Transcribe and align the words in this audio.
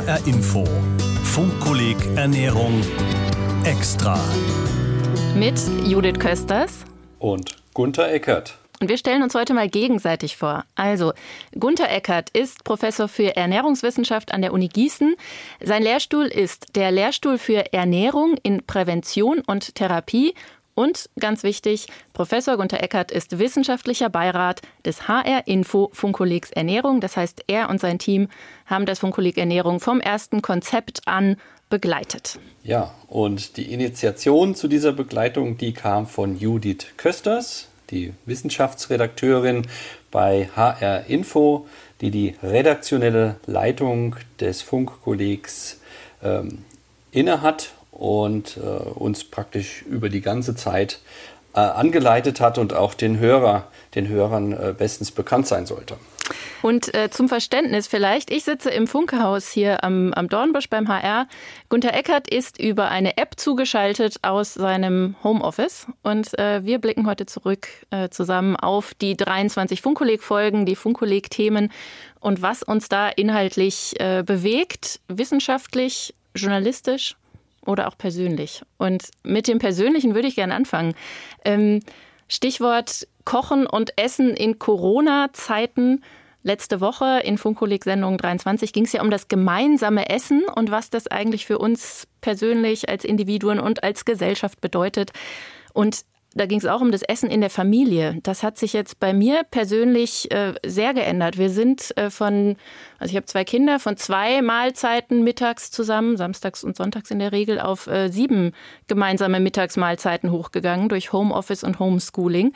HR 0.00 0.26
Info. 0.26 0.64
Funkkolleg 1.24 1.96
Ernährung 2.16 2.80
extra. 3.64 4.18
Mit 5.34 5.60
Judith 5.84 6.18
Kösters 6.18 6.86
und 7.18 7.56
Gunther 7.74 8.10
Eckert. 8.10 8.56
Und 8.80 8.88
wir 8.88 8.96
stellen 8.96 9.22
uns 9.22 9.34
heute 9.34 9.52
mal 9.52 9.68
gegenseitig 9.68 10.38
vor. 10.38 10.64
Also, 10.74 11.12
Gunther 11.58 11.90
Eckert 11.90 12.30
ist 12.30 12.64
Professor 12.64 13.08
für 13.08 13.36
Ernährungswissenschaft 13.36 14.32
an 14.32 14.40
der 14.40 14.54
Uni 14.54 14.68
Gießen. 14.68 15.16
Sein 15.62 15.82
Lehrstuhl 15.82 16.24
ist 16.24 16.76
der 16.76 16.90
Lehrstuhl 16.90 17.36
für 17.36 17.74
Ernährung 17.74 18.38
in 18.42 18.64
Prävention 18.66 19.42
und 19.46 19.74
Therapie 19.74 20.32
und 20.80 21.10
ganz 21.18 21.42
wichtig, 21.42 21.88
Professor 22.14 22.56
Gunther 22.56 22.82
Eckert 22.82 23.12
ist 23.12 23.38
wissenschaftlicher 23.38 24.08
Beirat 24.08 24.62
des 24.86 25.08
HR 25.08 25.46
Info 25.46 25.90
Funkkollegs 25.92 26.50
Ernährung. 26.52 27.02
Das 27.02 27.18
heißt, 27.18 27.44
er 27.48 27.68
und 27.68 27.80
sein 27.80 27.98
Team 27.98 28.28
haben 28.64 28.86
das 28.86 29.00
Funkkolleg 29.00 29.36
Ernährung 29.36 29.78
vom 29.78 30.00
ersten 30.00 30.40
Konzept 30.40 31.06
an 31.06 31.36
begleitet. 31.68 32.38
Ja, 32.64 32.94
und 33.08 33.58
die 33.58 33.70
Initiation 33.74 34.54
zu 34.54 34.68
dieser 34.68 34.92
Begleitung, 34.92 35.58
die 35.58 35.74
kam 35.74 36.06
von 36.06 36.38
Judith 36.38 36.86
Kösters, 36.96 37.68
die 37.90 38.14
Wissenschaftsredakteurin 38.24 39.66
bei 40.10 40.48
HR 40.56 41.04
Info, 41.08 41.66
die 42.00 42.10
die 42.10 42.36
redaktionelle 42.42 43.36
Leitung 43.44 44.16
des 44.40 44.62
Funkkollegs 44.62 45.78
ähm, 46.22 46.64
innehat 47.12 47.72
und 48.00 48.56
äh, 48.56 48.60
uns 48.60 49.24
praktisch 49.24 49.82
über 49.82 50.08
die 50.08 50.22
ganze 50.22 50.56
Zeit 50.56 51.00
äh, 51.54 51.60
angeleitet 51.60 52.40
hat 52.40 52.56
und 52.56 52.72
auch 52.72 52.94
den 52.94 53.18
Hörer, 53.18 53.68
den 53.94 54.08
Hörern 54.08 54.52
äh, 54.52 54.74
bestens 54.76 55.10
bekannt 55.10 55.46
sein 55.46 55.66
sollte. 55.66 55.96
Und 56.62 56.94
äh, 56.94 57.10
zum 57.10 57.28
Verständnis 57.28 57.88
vielleicht, 57.88 58.30
ich 58.30 58.44
sitze 58.44 58.70
im 58.70 58.86
Funkehaus 58.86 59.50
hier 59.50 59.84
am, 59.84 60.14
am 60.14 60.28
Dornbusch 60.28 60.70
beim 60.70 60.88
HR. 60.88 61.26
Gunther 61.68 61.92
Eckert 61.92 62.28
ist 62.28 62.58
über 62.58 62.88
eine 62.88 63.16
App 63.18 63.34
zugeschaltet 63.36 64.16
aus 64.22 64.54
seinem 64.54 65.16
Homeoffice. 65.22 65.86
Und 66.02 66.38
äh, 66.38 66.64
wir 66.64 66.78
blicken 66.78 67.06
heute 67.06 67.26
zurück 67.26 67.68
äh, 67.90 68.08
zusammen 68.08 68.56
auf 68.56 68.94
die 68.94 69.16
23 69.16 69.82
Funkkolleg-Folgen, 69.82 70.66
die 70.66 70.76
Funkkolleg-Themen 70.76 71.70
und 72.20 72.40
was 72.40 72.62
uns 72.62 72.88
da 72.88 73.08
inhaltlich 73.08 73.98
äh, 73.98 74.22
bewegt, 74.24 75.00
wissenschaftlich, 75.08 76.14
journalistisch 76.34 77.16
oder 77.64 77.88
auch 77.88 77.96
persönlich. 77.96 78.62
Und 78.78 79.10
mit 79.22 79.48
dem 79.48 79.58
Persönlichen 79.58 80.14
würde 80.14 80.28
ich 80.28 80.36
gerne 80.36 80.54
anfangen. 80.54 80.94
Ähm, 81.44 81.80
Stichwort 82.28 83.06
Kochen 83.24 83.66
und 83.66 83.92
Essen 83.98 84.30
in 84.30 84.58
Corona-Zeiten. 84.58 86.02
Letzte 86.42 86.80
Woche 86.80 87.20
in 87.22 87.36
Funkolik 87.36 87.84
Sendung 87.84 88.16
23 88.16 88.72
ging 88.72 88.84
es 88.84 88.92
ja 88.92 89.02
um 89.02 89.10
das 89.10 89.28
gemeinsame 89.28 90.08
Essen 90.08 90.44
und 90.44 90.70
was 90.70 90.88
das 90.88 91.06
eigentlich 91.06 91.44
für 91.44 91.58
uns 91.58 92.06
persönlich 92.22 92.88
als 92.88 93.04
Individuen 93.04 93.60
und 93.60 93.82
als 93.82 94.06
Gesellschaft 94.06 94.60
bedeutet. 94.60 95.10
Und 95.74 96.04
da 96.34 96.46
ging 96.46 96.58
es 96.58 96.66
auch 96.66 96.80
um 96.80 96.92
das 96.92 97.02
Essen 97.02 97.28
in 97.28 97.40
der 97.40 97.50
Familie. 97.50 98.18
Das 98.22 98.44
hat 98.44 98.56
sich 98.56 98.72
jetzt 98.72 99.00
bei 99.00 99.12
mir 99.12 99.42
persönlich 99.50 100.30
äh, 100.30 100.54
sehr 100.64 100.94
geändert. 100.94 101.38
Wir 101.38 101.50
sind 101.50 101.96
äh, 101.96 102.08
von, 102.08 102.56
also 103.00 103.10
ich 103.10 103.16
habe 103.16 103.26
zwei 103.26 103.44
Kinder, 103.44 103.80
von 103.80 103.96
zwei 103.96 104.40
Mahlzeiten 104.40 105.24
mittags 105.24 105.72
zusammen, 105.72 106.16
samstags 106.16 106.62
und 106.62 106.76
sonntags 106.76 107.10
in 107.10 107.18
der 107.18 107.32
Regel, 107.32 107.58
auf 107.58 107.88
äh, 107.88 108.10
sieben 108.10 108.52
gemeinsame 108.86 109.40
Mittagsmahlzeiten 109.40 110.30
hochgegangen 110.30 110.88
durch 110.88 111.12
Homeoffice 111.12 111.64
und 111.64 111.80
Homeschooling. 111.80 112.52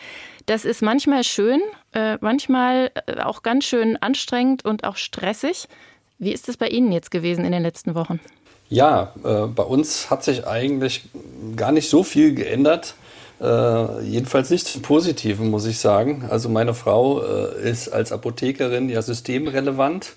Das 0.47 0.65
ist 0.65 0.81
manchmal 0.81 1.25
schön, 1.25 1.61
äh, 1.95 2.17
manchmal 2.21 2.93
äh, 3.07 3.21
auch 3.23 3.43
ganz 3.43 3.65
schön 3.65 3.97
anstrengend 3.97 4.65
und 4.65 4.85
auch 4.85 4.97
stressig. 4.97 5.67
Wie 6.19 6.33
ist 6.33 6.49
es 6.49 6.57
bei 6.57 6.69
Ihnen 6.69 6.93
jetzt 6.93 7.11
gewesen 7.11 7.45
in 7.45 7.51
den 7.51 7.63
letzten 7.63 7.97
Wochen? 7.97 8.21
Ja, 8.69 9.13
äh, 9.25 9.47
bei 9.47 9.65
uns 9.65 10.11
hat 10.11 10.23
sich 10.23 10.47
eigentlich 10.47 11.07
gar 11.57 11.73
nicht 11.73 11.89
so 11.89 12.03
viel 12.05 12.35
geändert. 12.35 12.95
Äh, 13.41 14.03
jedenfalls 14.03 14.51
nicht 14.51 14.83
Positiven, 14.83 15.51
muss 15.51 15.67
ich 15.67 15.79
sagen. 15.79 16.25
Also 16.31 16.49
meine 16.49 16.75
Frau 16.75 17.23
äh, 17.23 17.69
ist 17.69 17.89
als 17.89 18.13
Apothekerin 18.13 18.89
ja 18.89 19.03
systemrelevant. 19.03 20.15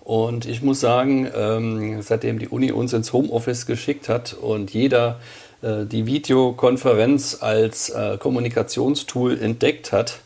Und 0.00 0.46
ich 0.46 0.62
muss 0.62 0.80
sagen, 0.80 1.30
ähm, 1.34 2.02
seitdem 2.02 2.38
die 2.38 2.48
Uni 2.48 2.72
uns 2.72 2.92
ins 2.92 3.12
Homeoffice 3.12 3.64
geschickt 3.64 4.08
hat 4.08 4.34
und 4.34 4.72
jeder 4.72 5.18
äh, 5.62 5.86
die 5.86 6.04
Videokonferenz 6.04 7.38
als 7.40 7.88
äh, 7.88 8.18
Kommunikationstool 8.18 9.40
entdeckt 9.40 9.92
hat 9.92 10.20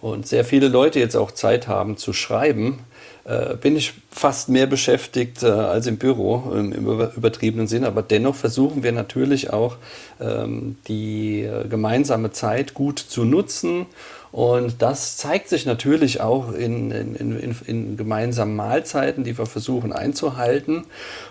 und 0.00 0.28
sehr 0.28 0.44
viele 0.44 0.68
Leute 0.68 1.00
jetzt 1.00 1.16
auch 1.16 1.32
Zeit 1.32 1.66
haben 1.66 1.96
zu 1.96 2.12
schreiben, 2.12 2.78
äh, 3.24 3.56
bin 3.56 3.76
ich 3.76 3.94
fast 4.10 4.48
mehr 4.48 4.66
beschäftigt 4.66 5.42
äh, 5.42 5.46
als 5.46 5.86
im 5.86 5.96
Büro 5.96 6.52
im, 6.52 6.72
im 6.72 6.86
übertriebenen 6.86 7.66
Sinn. 7.66 7.84
Aber 7.84 8.02
dennoch 8.02 8.34
versuchen 8.34 8.82
wir 8.82 8.92
natürlich 8.92 9.50
auch 9.50 9.76
ähm, 10.20 10.76
die 10.88 11.42
äh, 11.42 11.66
gemeinsame 11.68 12.32
Zeit 12.32 12.74
gut 12.74 12.98
zu 12.98 13.24
nutzen 13.24 13.86
und 14.34 14.82
das 14.82 15.16
zeigt 15.16 15.48
sich 15.48 15.64
natürlich 15.64 16.20
auch 16.20 16.52
in, 16.52 16.90
in, 16.90 17.14
in, 17.14 17.56
in, 17.66 17.96
gemeinsamen 17.96 18.56
Mahlzeiten, 18.56 19.22
die 19.22 19.38
wir 19.38 19.46
versuchen 19.46 19.92
einzuhalten. 19.92 20.86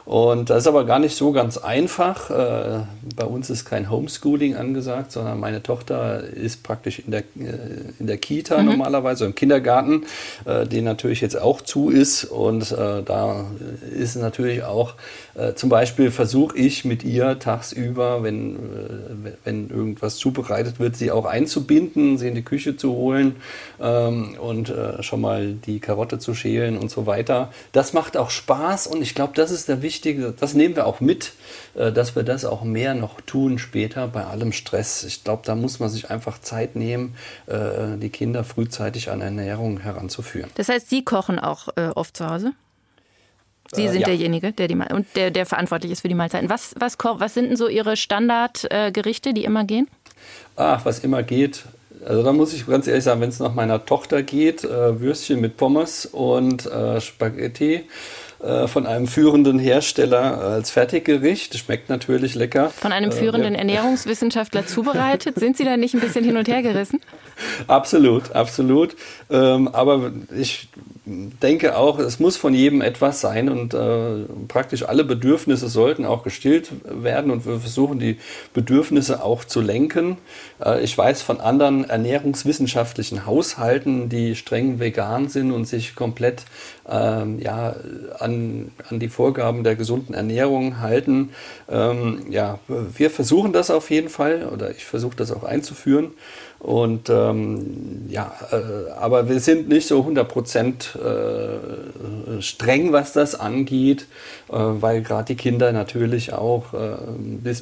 Und 0.06 0.50
das 0.50 0.60
ist 0.60 0.68
aber 0.68 0.86
gar 0.86 1.00
nicht 1.00 1.18
so 1.18 1.34
ganz 1.34 1.58
einfach. 1.58 2.30
Äh, 2.30 2.86
bei 3.14 3.26
uns 3.26 3.50
ist 3.50 3.66
kein 3.66 3.90
Homeschooling 3.90 4.56
angesagt, 4.56 5.12
sondern 5.12 5.38
meine 5.38 5.62
Tochter 5.62 6.24
ist 6.24 6.64
praktisch 6.64 7.00
in 7.00 7.12
der, 7.12 7.24
äh, 7.38 7.92
in 8.00 8.08
der 8.08 8.16
Kita 8.20 8.60
mhm. 8.60 8.68
normalerweise, 8.68 9.26
im 9.26 9.36
Kindergarten, 9.36 10.06
äh, 10.46 10.66
den 10.66 10.86
natürlich 10.86 11.20
jetzt 11.20 11.38
auch 11.38 11.60
zu 11.60 11.90
ist. 11.90 12.24
Und 12.24 12.72
da 12.72 13.46
ist 13.94 14.16
natürlich 14.16 14.64
auch, 14.64 14.94
zum 15.56 15.70
Beispiel 15.70 16.12
versuche 16.12 16.58
ich 16.58 16.86
mit 16.86 17.04
ihr 17.04 17.40
tagsüber, 17.40 18.24
wenn, 18.24 18.58
wenn 19.44 19.70
irgendwas 19.70 20.18
zubereitet 20.18 20.80
wird, 20.80 20.96
sie 20.96 21.12
auch 21.12 21.26
einzubinden, 21.26 22.18
sie 22.18 22.30
in 22.30 22.36
die 22.36 22.44
Küche 22.44 22.78
zu 22.78 22.93
holen 22.94 23.36
ähm, 23.80 24.38
und 24.40 24.70
äh, 24.70 25.04
schon 25.04 25.22
mal 25.22 25.54
die 25.54 25.80
Karotte 25.80 26.20
zu 26.20 26.34
schälen 26.34 26.78
und 26.78 26.90
so 26.90 27.06
weiter. 27.06 27.52
Das 27.72 27.94
macht 27.94 28.18
auch 28.18 28.30
Spaß 28.30 28.88
und 28.88 29.02
ich 29.02 29.16
glaube, 29.16 29.34
das 29.36 29.52
ist 29.52 29.68
der 29.68 29.82
wichtige, 29.82 30.34
das 30.38 30.54
nehmen 30.54 30.76
wir 30.76 30.88
auch 30.88 31.00
mit, 31.00 31.34
äh, 31.76 31.92
dass 31.92 32.16
wir 32.16 32.24
das 32.24 32.46
auch 32.46 32.64
mehr 32.64 32.94
noch 32.94 33.22
tun 33.22 33.60
später 33.60 34.08
bei 34.08 34.24
allem 34.26 34.52
Stress. 34.52 35.04
Ich 35.04 35.24
glaube, 35.24 35.44
da 35.46 35.56
muss 35.56 35.80
man 35.80 35.90
sich 35.90 36.10
einfach 36.10 36.40
Zeit 36.40 36.76
nehmen, 36.76 37.16
äh, 37.48 37.98
die 37.98 38.10
Kinder 38.10 38.44
frühzeitig 38.44 39.10
an 39.10 39.22
Ernährung 39.22 39.80
heranzuführen. 39.80 40.50
Das 40.56 40.70
heißt, 40.70 40.90
Sie 40.90 41.04
kochen 41.04 41.40
auch 41.40 41.70
äh, 41.76 41.90
oft 41.90 42.18
zu 42.18 42.30
Hause? 42.30 42.54
Sie 43.72 43.86
äh, 43.86 43.92
sind 43.92 44.02
ja. 44.02 44.08
derjenige, 44.08 44.52
der 44.52 44.68
die 44.68 44.76
und 44.76 45.08
der, 45.16 45.32
der 45.32 45.46
verantwortlich 45.46 45.92
ist 45.92 46.02
für 46.02 46.10
die 46.10 46.16
Mahlzeiten. 46.16 46.50
Was, 46.50 46.76
was, 46.78 46.98
was 47.00 47.34
sind 47.34 47.50
denn 47.50 47.58
so 47.58 47.68
Ihre 47.68 47.98
Standardgerichte, 47.98 49.34
die 49.34 49.46
immer 49.46 49.64
gehen? 49.64 49.88
Ach, 50.56 50.86
was 50.86 51.00
immer 51.00 51.24
geht. 51.24 51.64
Also 52.06 52.24
da 52.24 52.34
muss 52.34 52.54
ich 52.54 52.68
ganz 52.68 52.88
ehrlich 52.88 53.04
sagen, 53.04 53.22
wenn 53.22 53.30
es 53.30 53.40
nach 53.40 53.54
meiner 53.54 53.86
Tochter 53.86 54.24
geht, 54.24 54.64
äh, 54.64 55.00
Würstchen 55.00 55.42
mit 55.42 55.58
Pommes 55.58 56.06
und 56.06 56.66
äh, 56.66 57.02
Spaghetti 57.02 57.84
äh, 58.44 58.68
von 58.68 58.86
einem 58.86 59.08
führenden 59.08 59.58
Hersteller 59.58 60.42
als 60.42 60.70
Fertiggericht. 60.70 61.58
Schmeckt 61.58 61.90
natürlich 61.90 62.36
lecker. 62.36 62.70
Von 62.72 62.92
einem 62.92 63.12
äh, 63.12 63.14
führenden 63.14 63.56
Ernährungswissenschaftler 63.56 64.68
zubereitet. 64.68 65.40
Sind 65.40 65.56
Sie 65.56 65.64
da 65.64 65.78
nicht 65.78 65.94
ein 65.94 66.02
bisschen 66.02 66.26
hin 66.26 66.36
und 66.36 66.50
her 66.50 66.62
gerissen? 66.62 67.00
Absolut, 67.68 68.32
absolut. 68.34 68.96
Ähm, 69.30 69.68
aber 69.70 70.12
ich 70.38 70.68
denke 71.06 71.78
auch, 71.78 72.00
es 72.00 72.20
muss 72.20 72.38
von 72.38 72.54
jedem 72.54 72.82
etwas 72.82 73.20
sein 73.20 73.50
und 73.50 73.74
äh, 73.74 74.24
praktisch 74.48 74.84
alle 74.84 75.04
Bedürfnisse 75.04 75.68
sollten 75.68 76.06
auch 76.06 76.24
gestillt 76.24 76.72
werden 76.86 77.30
und 77.30 77.46
wir 77.46 77.60
versuchen 77.60 78.00
die 78.00 78.18
Bedürfnisse 78.54 79.22
auch 79.22 79.44
zu 79.44 79.60
lenken. 79.60 80.18
Äh, 80.64 80.82
ich 80.82 80.98
weiß 80.98 81.22
von 81.22 81.42
anderen 81.42 81.84
ernährungswissenschaftlichen 81.90 83.26
Haushalten, 83.26 84.08
die 84.08 84.36
streng 84.38 84.80
vegan 84.80 85.28
sind 85.28 85.52
und 85.52 85.66
sich 85.66 85.94
komplett 85.94 86.46
ähm, 86.90 87.40
ja, 87.40 87.76
an, 88.20 88.72
an 88.90 89.00
die 89.00 89.10
Vorgaben 89.10 89.66
der 89.66 89.76
gesunden 89.76 90.14
Ernährung 90.14 90.80
halten. 90.80 91.32
Ähm, 91.70 92.28
ja, 92.30 92.60
wir 92.68 93.10
versuchen 93.10 93.52
das 93.52 93.72
auf 93.72 93.90
jeden 93.90 94.10
Fall 94.10 94.48
oder 94.54 94.72
ich 94.72 94.86
versuche 94.86 95.18
das 95.18 95.34
auch 95.34 95.44
einzuführen. 95.44 96.12
Und 96.64 97.10
ähm, 97.10 98.06
ja, 98.08 98.34
äh, 98.54 98.92
aber 98.92 99.28
wir 99.28 99.42
sind 99.42 99.68
nicht 99.68 99.86
so 99.86 100.00
100% 100.00 100.93
äh, 100.96 102.42
streng, 102.42 102.94
was 102.94 103.14
das 103.14 103.36
angeht, 103.36 104.08
äh, 104.50 104.56
weil 104.56 105.02
gerade 105.02 105.26
die 105.26 105.36
Kinder 105.36 105.72
natürlich 105.72 106.34
auch 106.34 106.74
äh, 106.74 106.98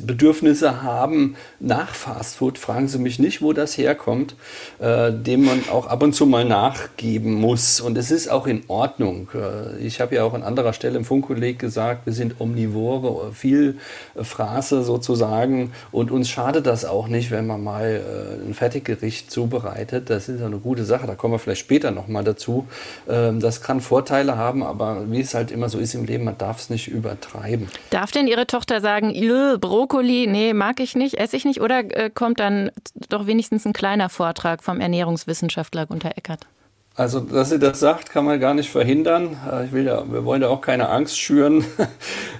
Bedürfnisse 0.05 0.83
haben 0.83 1.35
nach 1.59 1.95
Fastfood. 1.95 2.57
Fragen 2.57 2.87
Sie 2.87 2.99
mich 2.99 3.17
nicht, 3.17 3.41
wo 3.41 3.53
das 3.53 3.77
herkommt, 3.77 4.35
äh, 4.79 5.11
dem 5.11 5.45
man 5.45 5.63
auch 5.71 5.87
ab 5.87 6.03
und 6.03 6.13
zu 6.13 6.25
mal 6.25 6.45
nachgeben 6.45 7.33
muss. 7.33 7.81
Und 7.81 7.97
es 7.97 8.11
ist 8.11 8.29
auch 8.29 8.47
in 8.47 8.63
Ordnung. 8.67 9.29
Äh, 9.33 9.77
ich 9.85 10.01
habe 10.01 10.15
ja 10.15 10.23
auch 10.23 10.33
an 10.33 10.43
anderer 10.43 10.73
Stelle 10.73 10.97
im 10.97 11.05
Funkkolleg 11.05 11.57
gesagt, 11.57 12.05
wir 12.05 12.13
sind 12.13 12.35
Omnivore, 12.39 13.31
viel 13.33 13.77
Phrase 14.21 14.83
sozusagen. 14.83 15.71
Und 15.91 16.11
uns 16.11 16.29
schadet 16.29 16.67
das 16.67 16.85
auch 16.85 17.07
nicht, 17.07 17.31
wenn 17.31 17.47
man 17.47 17.63
mal 17.63 18.01
ein 18.45 18.53
fertiges 18.53 18.91
Gericht 18.91 19.31
zubereitet. 19.31 20.09
Das 20.09 20.27
ist 20.27 20.41
eine 20.41 20.57
gute 20.57 20.83
Sache. 20.83 21.07
Da 21.07 21.15
kommen 21.15 21.33
wir 21.33 21.39
vielleicht 21.39 21.61
später 21.61 21.91
nochmal 21.91 22.23
dazu. 22.23 22.67
Äh, 23.07 23.20
das 23.39 23.61
kann 23.61 23.81
Vorteile 23.81 24.37
haben, 24.37 24.63
aber 24.63 25.11
wie 25.11 25.21
es 25.21 25.33
halt 25.33 25.51
immer 25.51 25.69
so 25.69 25.79
ist 25.79 25.93
im 25.93 26.05
Leben, 26.05 26.23
man 26.23 26.37
darf 26.37 26.59
es 26.59 26.69
nicht 26.69 26.87
übertreiben. 26.87 27.67
Darf 27.89 28.11
denn 28.11 28.27
Ihre 28.27 28.47
Tochter 28.47 28.81
sagen, 28.81 29.13
Brokkoli, 29.59 30.27
nee, 30.27 30.53
mag 30.53 30.79
ich 30.79 30.95
nicht, 30.95 31.15
esse 31.19 31.35
ich 31.35 31.45
nicht? 31.45 31.61
Oder 31.61 31.79
äh, 31.95 32.09
kommt 32.09 32.39
dann 32.39 32.71
doch 33.09 33.27
wenigstens 33.27 33.65
ein 33.65 33.73
kleiner 33.73 34.09
Vortrag 34.09 34.63
vom 34.63 34.79
Ernährungswissenschaftler 34.79 35.85
Gunter 35.85 36.11
Eckert? 36.15 36.47
Also, 36.93 37.21
dass 37.21 37.49
sie 37.49 37.57
das 37.57 37.79
sagt, 37.79 38.09
kann 38.09 38.25
man 38.25 38.39
gar 38.41 38.53
nicht 38.53 38.69
verhindern. 38.69 39.37
Äh, 39.49 39.65
ich 39.65 39.71
will 39.71 39.85
ja, 39.85 40.03
wir 40.11 40.25
wollen 40.25 40.41
ja 40.41 40.49
auch 40.49 40.61
keine 40.61 40.89
Angst 40.89 41.19
schüren. 41.19 41.65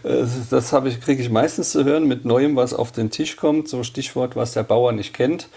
Äh, 0.04 0.26
das 0.50 0.74
ich, 0.74 1.00
kriege 1.00 1.22
ich 1.22 1.30
meistens 1.30 1.74
zu 1.74 1.86
hören 1.86 2.08
mit 2.08 2.26
Neuem, 2.26 2.56
was 2.56 2.74
auf 2.74 2.92
den 2.92 3.12
Tisch 3.12 3.36
kommt. 3.36 3.68
So 3.68 3.84
Stichwort, 3.84 4.36
was 4.36 4.54
der 4.54 4.64
Bauer 4.64 4.94
nicht 4.94 5.14
kennt. 5.14 5.48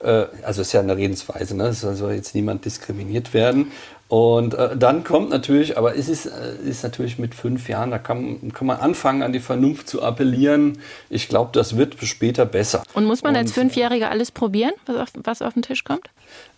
Also 0.00 0.62
ist 0.62 0.72
ja 0.72 0.80
eine 0.80 0.96
Redensweise, 0.96 1.56
ne? 1.56 1.66
Es 1.66 1.82
soll 1.82 2.14
jetzt 2.14 2.34
niemand 2.34 2.64
diskriminiert 2.64 3.32
werden. 3.32 3.70
Und 4.12 4.52
äh, 4.52 4.76
dann 4.76 5.04
kommt 5.04 5.30
natürlich, 5.30 5.78
aber 5.78 5.96
es 5.96 6.10
ist, 6.10 6.26
äh, 6.26 6.68
ist 6.68 6.82
natürlich 6.82 7.18
mit 7.18 7.34
fünf 7.34 7.70
Jahren, 7.70 7.90
da 7.90 7.96
kann, 7.96 8.52
kann 8.52 8.66
man 8.66 8.78
anfangen, 8.78 9.22
an 9.22 9.32
die 9.32 9.40
Vernunft 9.40 9.88
zu 9.88 10.02
appellieren. 10.02 10.80
Ich 11.08 11.30
glaube, 11.30 11.48
das 11.54 11.78
wird 11.78 11.96
später 12.02 12.44
besser. 12.44 12.82
Und 12.92 13.06
muss 13.06 13.22
man 13.22 13.32
Und, 13.32 13.38
als 13.38 13.52
Fünfjähriger 13.52 14.10
alles 14.10 14.30
probieren, 14.30 14.72
was 14.84 14.96
auf, 14.96 15.08
was 15.24 15.40
auf 15.40 15.54
den 15.54 15.62
Tisch 15.62 15.82
kommt? 15.84 16.10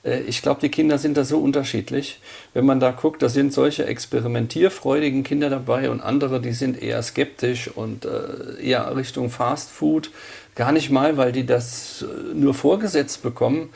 Äh, 0.02 0.22
ich 0.22 0.42
glaube, 0.42 0.62
die 0.62 0.68
Kinder 0.68 0.98
sind 0.98 1.16
da 1.16 1.22
so 1.22 1.38
unterschiedlich. 1.38 2.18
Wenn 2.54 2.66
man 2.66 2.80
da 2.80 2.90
guckt, 2.90 3.22
da 3.22 3.28
sind 3.28 3.52
solche 3.52 3.86
experimentierfreudigen 3.86 5.22
Kinder 5.22 5.48
dabei 5.48 5.90
und 5.90 6.00
andere, 6.00 6.40
die 6.40 6.54
sind 6.54 6.82
eher 6.82 7.00
skeptisch 7.04 7.68
und 7.68 8.04
äh, 8.04 8.60
eher 8.60 8.96
Richtung 8.96 9.30
Fast 9.30 9.70
Food. 9.70 10.10
Gar 10.54 10.70
nicht 10.70 10.90
mal, 10.90 11.16
weil 11.16 11.32
die 11.32 11.44
das 11.44 12.02
äh, 12.02 12.34
nur 12.34 12.54
vorgesetzt 12.54 13.22
bekommen. 13.24 13.70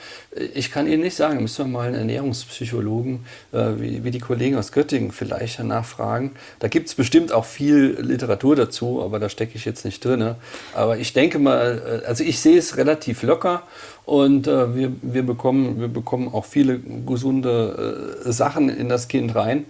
Ich 0.55 0.71
kann 0.71 0.87
Ihnen 0.87 1.03
nicht 1.03 1.17
sagen, 1.17 1.43
müssen 1.43 1.67
wir 1.67 1.73
mal 1.73 1.89
einen 1.89 1.97
Ernährungspsychologen 1.97 3.27
äh, 3.53 3.59
wie, 3.79 4.05
wie, 4.05 4.13
die 4.13 4.21
Kollegen 4.21 4.57
aus 4.57 4.71
Göttingen 4.71 5.11
vielleicht 5.11 5.59
nachfragen. 5.65 6.33
Da 6.61 6.69
gibt 6.69 6.87
es 6.89 6.95
bestimmt 6.95 7.33
auch 7.33 7.45
viel 7.45 7.99
Literatur 8.01 8.55
dazu, 8.55 9.03
aber 9.03 9.19
da 9.19 9.29
stecke 9.29 9.57
ich 9.57 9.65
jetzt 9.65 9.85
nicht 9.85 10.05
drin. 10.05 10.37
Aber 10.73 10.99
ich 10.99 11.13
denke 11.13 11.41
mal, 11.41 12.03
äh, 12.05 12.07
also 12.07 12.23
ich 12.23 12.39
sehe 12.39 12.59
es 12.59 12.77
relativ 12.77 13.25
locker 13.25 13.65
und 14.09 14.47
äh, 14.47 14.75
wir, 14.75 14.93
wir, 15.03 15.23
bekommen, 15.23 15.81
wir 15.81 15.89
bekommen 15.89 16.33
auch 16.33 16.47
viele 16.47 16.79
gesunde 16.79 18.17
äh, 18.25 18.33
Sachen 18.33 18.71
in 18.71 18.89
das 18.89 19.07
Kind 19.09 19.35
rein 19.35 19.67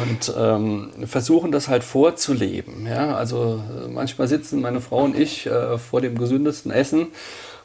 und 0.00 0.32
ähm, 0.38 0.90
versuchen 1.06 1.50
das 1.50 1.66
halt 1.66 1.82
vorzuleben. 1.82 2.86
Ja? 2.86 3.16
Also 3.16 3.60
äh, 3.84 3.88
manchmal 3.88 4.28
sitzen 4.28 4.60
meine 4.60 4.80
Frau 4.80 5.02
und 5.02 5.18
ich 5.18 5.46
äh, 5.46 5.76
vor 5.76 6.00
dem 6.00 6.16
gesündesten 6.16 6.70
Essen 6.70 7.08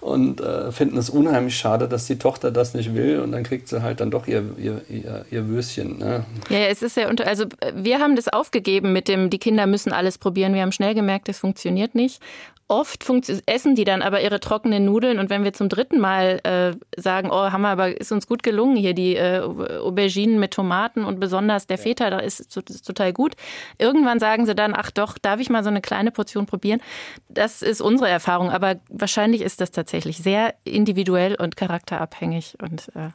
und 0.01 0.42
äh, 0.42 0.72
finden 0.72 0.98
es 0.98 1.12
unheimlich 1.12 1.57
schade, 1.57 1.88
dass 1.88 2.07
die 2.07 2.18
Tochter 2.18 2.50
das 2.50 2.74
nicht 2.74 2.95
will 2.95 3.19
und 3.19 3.31
dann 3.31 3.44
kriegt 3.44 3.68
sie 3.68 3.83
halt 3.83 4.00
dann 4.00 4.10
doch 4.10 4.25
ihr, 4.25 4.44
ihr, 4.57 4.81
ihr, 4.89 5.25
ihr 5.30 5.48
Würstchen. 5.48 6.00
Ne? 6.00 6.25
Ja, 6.50 6.57
es 6.69 6.81
ist 6.81 6.98
ja 6.98 7.07
unter, 7.07 7.28
also 7.28 7.45
wir 7.75 8.00
haben 8.00 8.16
das 8.16 8.30
aufgegeben 8.30 8.94
mit 8.94 9.07
dem, 9.07 9.30
die 9.30 9.38
Kinder 9.38 9.68
müssen 9.68 9.92
alles 9.92 10.18
probieren. 10.18 10.56
Wir 10.56 10.63
haben 10.63 10.71
schnell 10.71 10.95
gemerkt, 10.95 11.28
das 11.28 11.38
funktioniert 11.38 11.94
nicht 11.94 12.19
Oft 12.67 13.06
essen 13.45 13.75
die 13.75 13.83
dann 13.83 14.01
aber 14.01 14.21
ihre 14.21 14.39
trockenen 14.39 14.85
Nudeln 14.85 15.19
und 15.19 15.29
wenn 15.29 15.44
wir 15.44 15.53
zum 15.53 15.69
dritten 15.69 16.00
Mal 16.00 16.39
äh, 16.44 17.00
sagen, 17.00 17.29
oh, 17.29 17.51
haben 17.51 17.62
wir 17.62 17.69
aber, 17.69 17.95
ist 17.95 18.12
uns 18.12 18.25
gut 18.25 18.41
gelungen 18.41 18.75
hier, 18.75 18.95
die 18.95 19.15
äh, 19.15 19.41
Auberginen 19.41 20.39
mit 20.39 20.51
Tomaten 20.51 21.06
und 21.06 21.19
besonders 21.19 21.67
der 21.67 21.77
Feta, 21.77 22.09
da 22.09 22.17
ist, 22.17 22.39
ist 22.39 22.88
total 22.88 23.13
gut. 23.13 23.35
Irgendwann 23.77 24.19
sagen 24.19 24.47
sie 24.47 24.56
dann, 24.56 24.73
ach 24.75 24.89
doch, 24.89 25.19
darf 25.19 25.39
ich 25.39 25.51
mal 25.51 25.63
so 25.63 25.69
eine 25.69 25.81
kleine 25.81 26.09
Portion 26.09 26.47
probieren? 26.47 26.81
Das 27.29 27.62
ist 27.62 27.81
unsere 27.81 28.09
Erfahrung, 28.09 28.50
aber 28.50 28.77
wahrscheinlich 28.89 29.41
ist 29.41 29.61
das 29.61 29.69
tatsächlich 29.69 30.18
sehr 30.18 30.56
individuell 30.63 31.35
und 31.35 31.57
charakterabhängig 31.57 32.56
und 32.63 32.89
äh, 32.95 33.09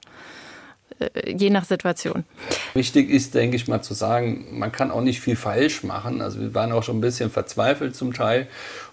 äh, 1.00 1.35
je 1.37 1.50
nach 1.50 1.64
Situation. 1.64 2.25
Wichtig 2.75 3.11
ist, 3.11 3.35
denke 3.35 3.56
ich 3.56 3.69
mal, 3.69 3.82
zu 3.82 3.94
sagen, 3.94 4.58
man 4.58 4.70
kann 4.70 4.91
auch 4.91 5.00
nicht 5.00 5.20
viel 5.20 5.37
falsch 5.37 5.82
machen. 5.82 6.20
Also 6.20 6.41
wir 6.41 6.55
waren 6.55 6.73
auch 6.73 6.82
schon 6.82 6.99
ein 6.99 7.00
bisschen 7.00 7.31
verzweifelt 7.31 7.96
zum 7.96 8.12
Teil. 8.12 8.49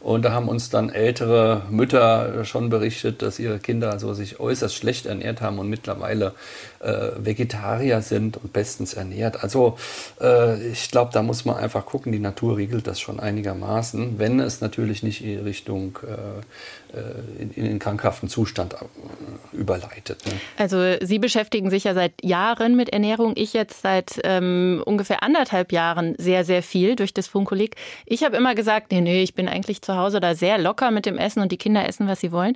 Und 0.08 0.24
da 0.24 0.32
haben 0.32 0.48
uns 0.48 0.70
dann 0.70 0.90
ältere 0.90 1.64
Mütter 1.70 2.46
schon 2.46 2.70
berichtet, 2.70 3.22
dass 3.22 3.40
ihre 3.40 3.60
Kinder 3.60 3.92
also 3.92 4.14
sich 4.14 4.40
äußerst 4.40 4.74
schlecht 4.74 5.06
ernährt 5.06 5.42
haben 5.42 5.60
und 5.60 5.68
mittlerweile 5.68 6.34
äh, 6.80 7.10
Vegetarier 7.18 8.02
sind 8.02 8.38
und 8.38 8.54
bestens 8.54 8.94
ernährt. 8.94 9.44
Also 9.44 9.78
äh, 10.22 10.66
ich 10.70 10.92
glaube, 10.92 11.12
da 11.14 11.22
muss 11.24 11.44
man 11.44 11.58
einfach 11.58 11.86
gucken, 11.86 12.14
die 12.14 12.20
Natur 12.20 12.56
regelt 12.56 12.88
das 12.88 13.02
schon 13.02 13.20
einigermaßen, 13.20 14.18
wenn 14.18 14.40
es 14.40 14.62
natürlich 14.62 15.04
nicht 15.04 15.22
in 15.26 15.44
Richtung 15.44 16.00
äh, 16.04 16.98
äh 16.98 17.42
in, 17.42 17.52
in, 17.52 17.64
den 17.66 17.80
krankhaften 17.80 18.30
Zustand 18.30 18.76
äh, 18.76 19.58
überleitet. 19.58 20.26
Ne? 20.26 20.32
Also 20.58 20.96
Sie 21.02 21.20
beschäftigen 21.20 21.70
sich 21.70 21.84
ja 21.84 21.94
seit 21.94 22.14
Jahren 22.24 22.78
mit 22.78 22.90
Ernährung, 22.90 23.34
ich 23.36 23.52
jetzt 23.52 23.82
seit 23.82 24.22
ähm, 24.24 24.82
ungefähr 24.86 25.22
anderthalb 25.22 25.74
Jahren 25.74 26.16
sehr, 26.18 26.46
sehr 26.46 26.64
viel 26.64 26.96
durch 26.96 27.14
das 27.14 27.28
Funkolik. 27.28 27.76
Ich 28.06 28.24
habe 28.24 28.38
immer 28.38 28.56
gesagt, 28.56 28.94
nee, 28.94 29.02
nee, 29.02 29.22
ich 29.22 29.34
bin 29.34 29.50
eigentlich 29.50 29.82
zu 29.82 29.97
Hause 29.98 30.20
da 30.20 30.36
sehr 30.36 30.58
locker 30.58 30.92
mit 30.92 31.06
dem 31.06 31.18
Essen 31.18 31.42
und 31.42 31.52
die 31.52 31.58
Kinder 31.58 31.88
essen, 31.88 32.08
was 32.08 32.22
sie 32.22 32.32
wollen. 32.32 32.56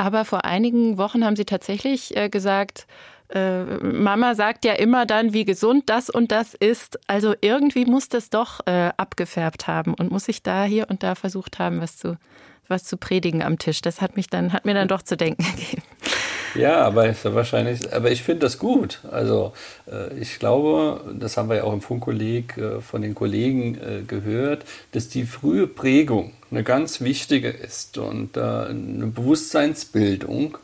Aber 0.00 0.24
vor 0.24 0.46
einigen 0.46 0.96
Wochen 0.96 1.26
haben 1.26 1.36
sie 1.36 1.44
tatsächlich 1.44 2.16
äh, 2.16 2.30
gesagt, 2.30 2.86
äh, 3.28 3.64
Mama 3.84 4.34
sagt 4.34 4.64
ja 4.64 4.72
immer 4.72 5.04
dann, 5.04 5.34
wie 5.34 5.44
gesund 5.44 5.90
das 5.90 6.08
und 6.08 6.32
das 6.32 6.54
ist. 6.54 6.98
Also 7.06 7.34
irgendwie 7.42 7.84
muss 7.84 8.08
das 8.08 8.30
doch 8.30 8.66
äh, 8.66 8.92
abgefärbt 8.96 9.66
haben 9.66 9.92
und 9.92 10.10
muss 10.10 10.26
ich 10.28 10.42
da 10.42 10.64
hier 10.64 10.88
und 10.88 11.02
da 11.02 11.14
versucht 11.14 11.58
haben, 11.58 11.82
was 11.82 11.98
zu, 11.98 12.16
was 12.66 12.84
zu 12.84 12.96
predigen 12.96 13.42
am 13.42 13.58
Tisch. 13.58 13.82
Das 13.82 14.00
hat 14.00 14.16
mich 14.16 14.28
dann, 14.28 14.54
hat 14.54 14.64
mir 14.64 14.72
dann 14.72 14.88
doch 14.88 15.02
zu 15.02 15.18
denken 15.18 15.44
gegeben. 15.54 15.82
Ja, 16.54 16.80
aber 16.80 17.14
wahrscheinlich, 17.22 17.92
aber 17.92 18.10
ich 18.10 18.22
finde 18.24 18.40
das 18.40 18.58
gut. 18.58 19.02
Also 19.12 19.52
ich 20.18 20.40
glaube, 20.40 21.14
das 21.16 21.36
haben 21.36 21.48
wir 21.48 21.58
ja 21.58 21.62
auch 21.62 21.72
im 21.72 21.80
Funkkolleg 21.80 22.60
von 22.80 23.02
den 23.02 23.14
Kollegen 23.14 23.78
gehört, 24.08 24.64
dass 24.90 25.08
die 25.08 25.26
frühe 25.26 25.68
Prägung 25.68 26.32
eine 26.50 26.64
ganz 26.64 27.00
wichtige 27.00 27.48
ist 27.48 27.98
und 27.98 28.36
eine 28.36 29.06
Bewusstseinsbildung 29.06 30.58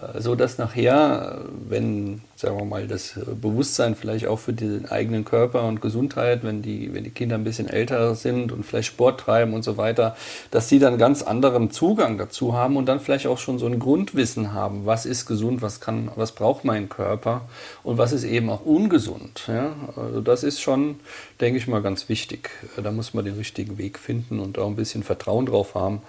äh, 0.00 0.20
so 0.20 0.34
dass 0.34 0.58
nachher, 0.58 1.42
wenn, 1.68 2.22
sagen 2.38 2.56
wir 2.56 2.64
mal, 2.64 2.86
das 2.86 3.18
Bewusstsein 3.42 3.96
vielleicht 3.96 4.28
auch 4.28 4.38
für 4.38 4.52
den 4.52 4.86
eigenen 4.86 5.24
Körper 5.24 5.64
und 5.64 5.80
Gesundheit, 5.80 6.44
wenn 6.44 6.62
die, 6.62 6.94
wenn 6.94 7.02
die 7.02 7.10
Kinder 7.10 7.34
ein 7.34 7.42
bisschen 7.42 7.68
älter 7.68 8.14
sind 8.14 8.52
und 8.52 8.62
vielleicht 8.62 8.86
Sport 8.86 9.18
treiben 9.18 9.54
und 9.54 9.64
so 9.64 9.76
weiter, 9.76 10.16
dass 10.52 10.68
sie 10.68 10.78
dann 10.78 10.98
ganz 10.98 11.22
anderen 11.22 11.72
Zugang 11.72 12.16
dazu 12.16 12.54
haben 12.54 12.76
und 12.76 12.86
dann 12.86 13.00
vielleicht 13.00 13.26
auch 13.26 13.38
schon 13.38 13.58
so 13.58 13.66
ein 13.66 13.80
Grundwissen 13.80 14.52
haben, 14.52 14.86
was 14.86 15.04
ist 15.04 15.26
gesund, 15.26 15.62
was 15.62 15.80
kann, 15.80 16.12
was 16.14 16.30
braucht 16.30 16.64
mein 16.64 16.88
Körper 16.88 17.48
und 17.82 17.98
was 17.98 18.12
ist 18.12 18.22
eben 18.22 18.50
auch 18.50 18.64
ungesund. 18.64 19.42
Ja? 19.48 19.72
Also 19.96 20.20
das 20.20 20.44
ist 20.44 20.60
schon, 20.60 21.00
denke 21.40 21.58
ich 21.58 21.66
mal, 21.66 21.82
ganz 21.82 22.08
wichtig. 22.08 22.50
Da 22.80 22.92
muss 22.92 23.14
man 23.14 23.24
den 23.24 23.34
richtigen 23.34 23.78
Weg 23.78 23.98
finden 23.98 24.38
und 24.38 24.58
auch 24.58 24.68
ein 24.68 24.76
bisschen 24.76 25.02
Vertrauen 25.02 25.46
drauf 25.46 25.74
haben, 25.74 26.02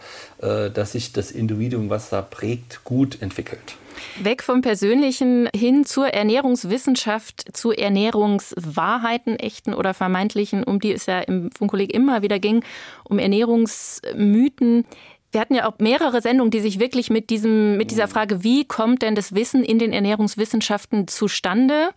äh, 0.43 0.69
dass 0.69 0.91
sich 0.91 1.11
das 1.11 1.31
Individuum, 1.31 1.89
was 1.89 2.11
da 2.11 2.21
prägt, 2.21 2.83
gut 2.83 3.19
entwickelt. 3.19 3.77
Weg 4.21 4.43
vom 4.43 4.61
Persönlichen 4.61 5.49
hin 5.55 5.85
zur 5.85 6.07
Ernährungswissenschaft, 6.07 7.55
zu 7.55 7.71
Ernährungswahrheiten, 7.71 9.37
echten 9.37 9.73
oder 9.73 9.93
vermeintlichen, 9.93 10.63
um 10.63 10.79
die 10.79 10.91
es 10.91 11.05
ja 11.05 11.19
im 11.19 11.51
Funkkolleg 11.51 11.93
immer 11.93 12.21
wieder 12.21 12.39
ging, 12.39 12.63
um 13.03 13.19
Ernährungsmythen. 13.19 14.85
Wir 15.31 15.41
hatten 15.41 15.53
ja 15.53 15.69
auch 15.69 15.77
mehrere 15.77 16.21
Sendungen, 16.21 16.49
die 16.49 16.59
sich 16.59 16.79
wirklich 16.79 17.11
mit 17.11 17.29
diesem, 17.29 17.77
mit 17.77 17.91
dieser 17.91 18.07
Frage, 18.07 18.43
wie 18.43 18.65
kommt 18.65 19.03
denn 19.03 19.13
das 19.13 19.35
Wissen 19.35 19.63
in 19.63 19.77
den 19.77 19.93
Ernährungswissenschaften 19.93 21.07
zustande, 21.07 21.89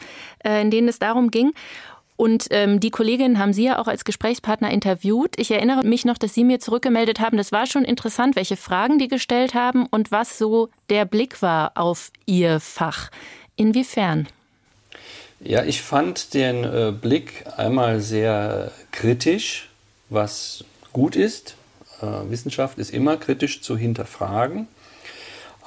äh, 0.44 0.60
in 0.60 0.70
denen 0.70 0.88
es 0.88 0.98
darum 0.98 1.30
ging. 1.30 1.52
Und 2.16 2.46
ähm, 2.50 2.78
die 2.78 2.90
Kolleginnen 2.90 3.38
haben 3.38 3.52
Sie 3.52 3.64
ja 3.64 3.78
auch 3.78 3.88
als 3.88 4.04
Gesprächspartner 4.04 4.70
interviewt. 4.70 5.38
Ich 5.38 5.50
erinnere 5.50 5.82
mich 5.84 6.04
noch, 6.04 6.18
dass 6.18 6.34
Sie 6.34 6.44
mir 6.44 6.60
zurückgemeldet 6.60 7.20
haben, 7.20 7.36
das 7.36 7.52
war 7.52 7.66
schon 7.66 7.84
interessant, 7.84 8.36
welche 8.36 8.56
Fragen 8.56 8.98
die 8.98 9.08
gestellt 9.08 9.54
haben 9.54 9.86
und 9.86 10.12
was 10.12 10.38
so 10.38 10.68
der 10.90 11.04
Blick 11.04 11.42
war 11.42 11.72
auf 11.74 12.10
Ihr 12.26 12.60
Fach. 12.60 13.10
Inwiefern? 13.56 14.28
Ja, 15.40 15.64
ich 15.64 15.82
fand 15.82 16.34
den 16.34 16.62
äh, 16.62 16.92
Blick 16.92 17.44
einmal 17.56 18.00
sehr 18.00 18.70
kritisch, 18.92 19.68
was 20.08 20.64
gut 20.92 21.16
ist. 21.16 21.56
Äh, 22.00 22.30
Wissenschaft 22.30 22.78
ist 22.78 22.90
immer 22.90 23.16
kritisch 23.16 23.62
zu 23.62 23.76
hinterfragen. 23.76 24.68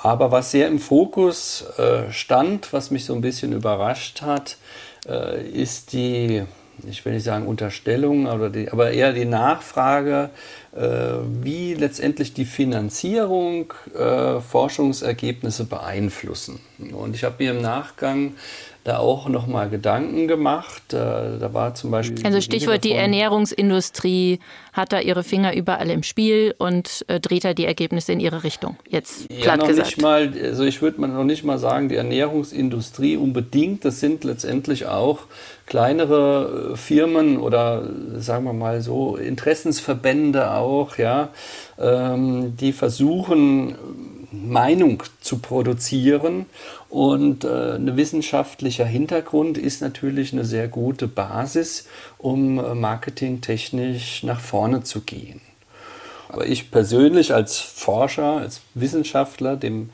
Aber 0.02 0.32
was 0.32 0.52
sehr 0.52 0.68
im 0.68 0.80
Fokus 0.80 1.66
äh, 1.78 2.12
stand, 2.12 2.72
was 2.72 2.92
mich 2.92 3.06
so 3.06 3.16
ein 3.16 3.22
bisschen 3.22 3.54
überrascht 3.54 4.22
hat, 4.22 4.58
äh, 5.08 5.48
ist 5.48 5.94
die, 5.94 6.44
ich 6.88 7.06
will 7.06 7.14
nicht 7.14 7.24
sagen 7.24 7.48
Unterstellung, 7.48 8.28
aber, 8.28 8.50
die, 8.50 8.72
aber 8.72 8.92
eher 8.92 9.14
die 9.14 9.26
Nachfrage, 9.26 10.30
äh, 10.76 10.82
wie 11.42 11.74
letztendlich 11.74 12.34
die 12.34 12.46
Finanzierung 12.46 13.74
äh, 13.98 14.40
Forschungsergebnisse 14.40 15.66
beeinflussen. 15.66 16.60
Und 16.79 17.15
ich 17.15 17.24
habe 17.24 17.44
mir 17.44 17.51
im 17.51 17.62
Nachgang 17.62 18.34
da 18.86 19.00
auch 19.00 19.27
nochmal 19.27 19.67
Gedanken 19.67 20.27
gemacht. 20.27 20.94
Äh, 20.94 21.39
da 21.39 21.50
war 21.53 21.74
zum 21.74 21.89
Beispiel. 21.89 22.24
Also 22.24 22.39
Stichwort 22.39 22.84
die 22.84 22.91
Ernährungsindustrie 22.91 24.39
hat 24.74 24.94
da 24.94 25.00
ihre 25.00 25.24
Finger 25.24 25.55
überall 25.55 25.89
im 25.89 26.03
Spiel 26.03 26.53
und 26.60 27.03
äh, 27.08 27.20
dreht 27.20 27.46
da 27.46 27.55
die 27.55 27.65
Ergebnisse 27.65 28.12
in 28.12 28.20
ihre 28.20 28.44
Richtung. 28.44 28.77
Jetzt 28.88 29.27
platt 29.27 29.44
ja, 29.44 29.58
noch 29.58 29.67
gesagt. 29.67 29.88
Nicht 29.88 30.01
mal, 30.01 30.32
also 30.44 30.63
ich 30.65 30.84
würde 30.84 31.01
noch 31.01 31.24
nicht 31.24 31.44
mal 31.44 31.58
sagen, 31.58 31.89
die 31.89 31.96
Ernährungsindustrie 31.96 33.17
unbedingt. 33.17 33.84
Das 33.86 34.00
sind 34.00 34.24
letztendlich 34.24 34.86
auch 34.86 35.22
kleinere 35.65 36.74
äh, 36.74 36.77
Firmen 36.77 37.39
oder 37.39 37.89
sagen 38.17 38.46
wir 38.46 38.53
mal 38.53 38.82
so 38.82 39.17
Interessensverbände 39.17 40.51
auch, 40.51 41.00
ja, 41.00 41.29
ähm, 41.79 42.55
die 42.55 42.72
versuchen 42.72 43.75
Meinung 44.36 45.04
zu 45.22 45.39
produzieren. 45.39 46.46
Und 46.89 47.44
äh, 47.44 47.75
ein 47.75 47.98
wissenschaftlicher 47.98 48.86
Hintergrund 48.86 49.58
ist 49.58 49.82
natürlich 49.82 50.34
eine 50.34 50.46
sehr 50.46 50.68
gute 50.68 51.08
Basis, 51.08 51.88
um 52.18 52.60
äh, 52.60 52.75
marketingtechnisch 52.75 54.24
nach 54.24 54.39
vorne 54.39 54.84
zu 54.84 55.01
gehen. 55.01 55.42
Aber 56.30 56.48
ich 56.48 56.72
persönlich 56.72 57.34
als 57.34 57.60
Forscher, 57.60 58.38
als 58.38 58.62
Wissenschaftler, 58.74 59.56
dem 59.56 59.89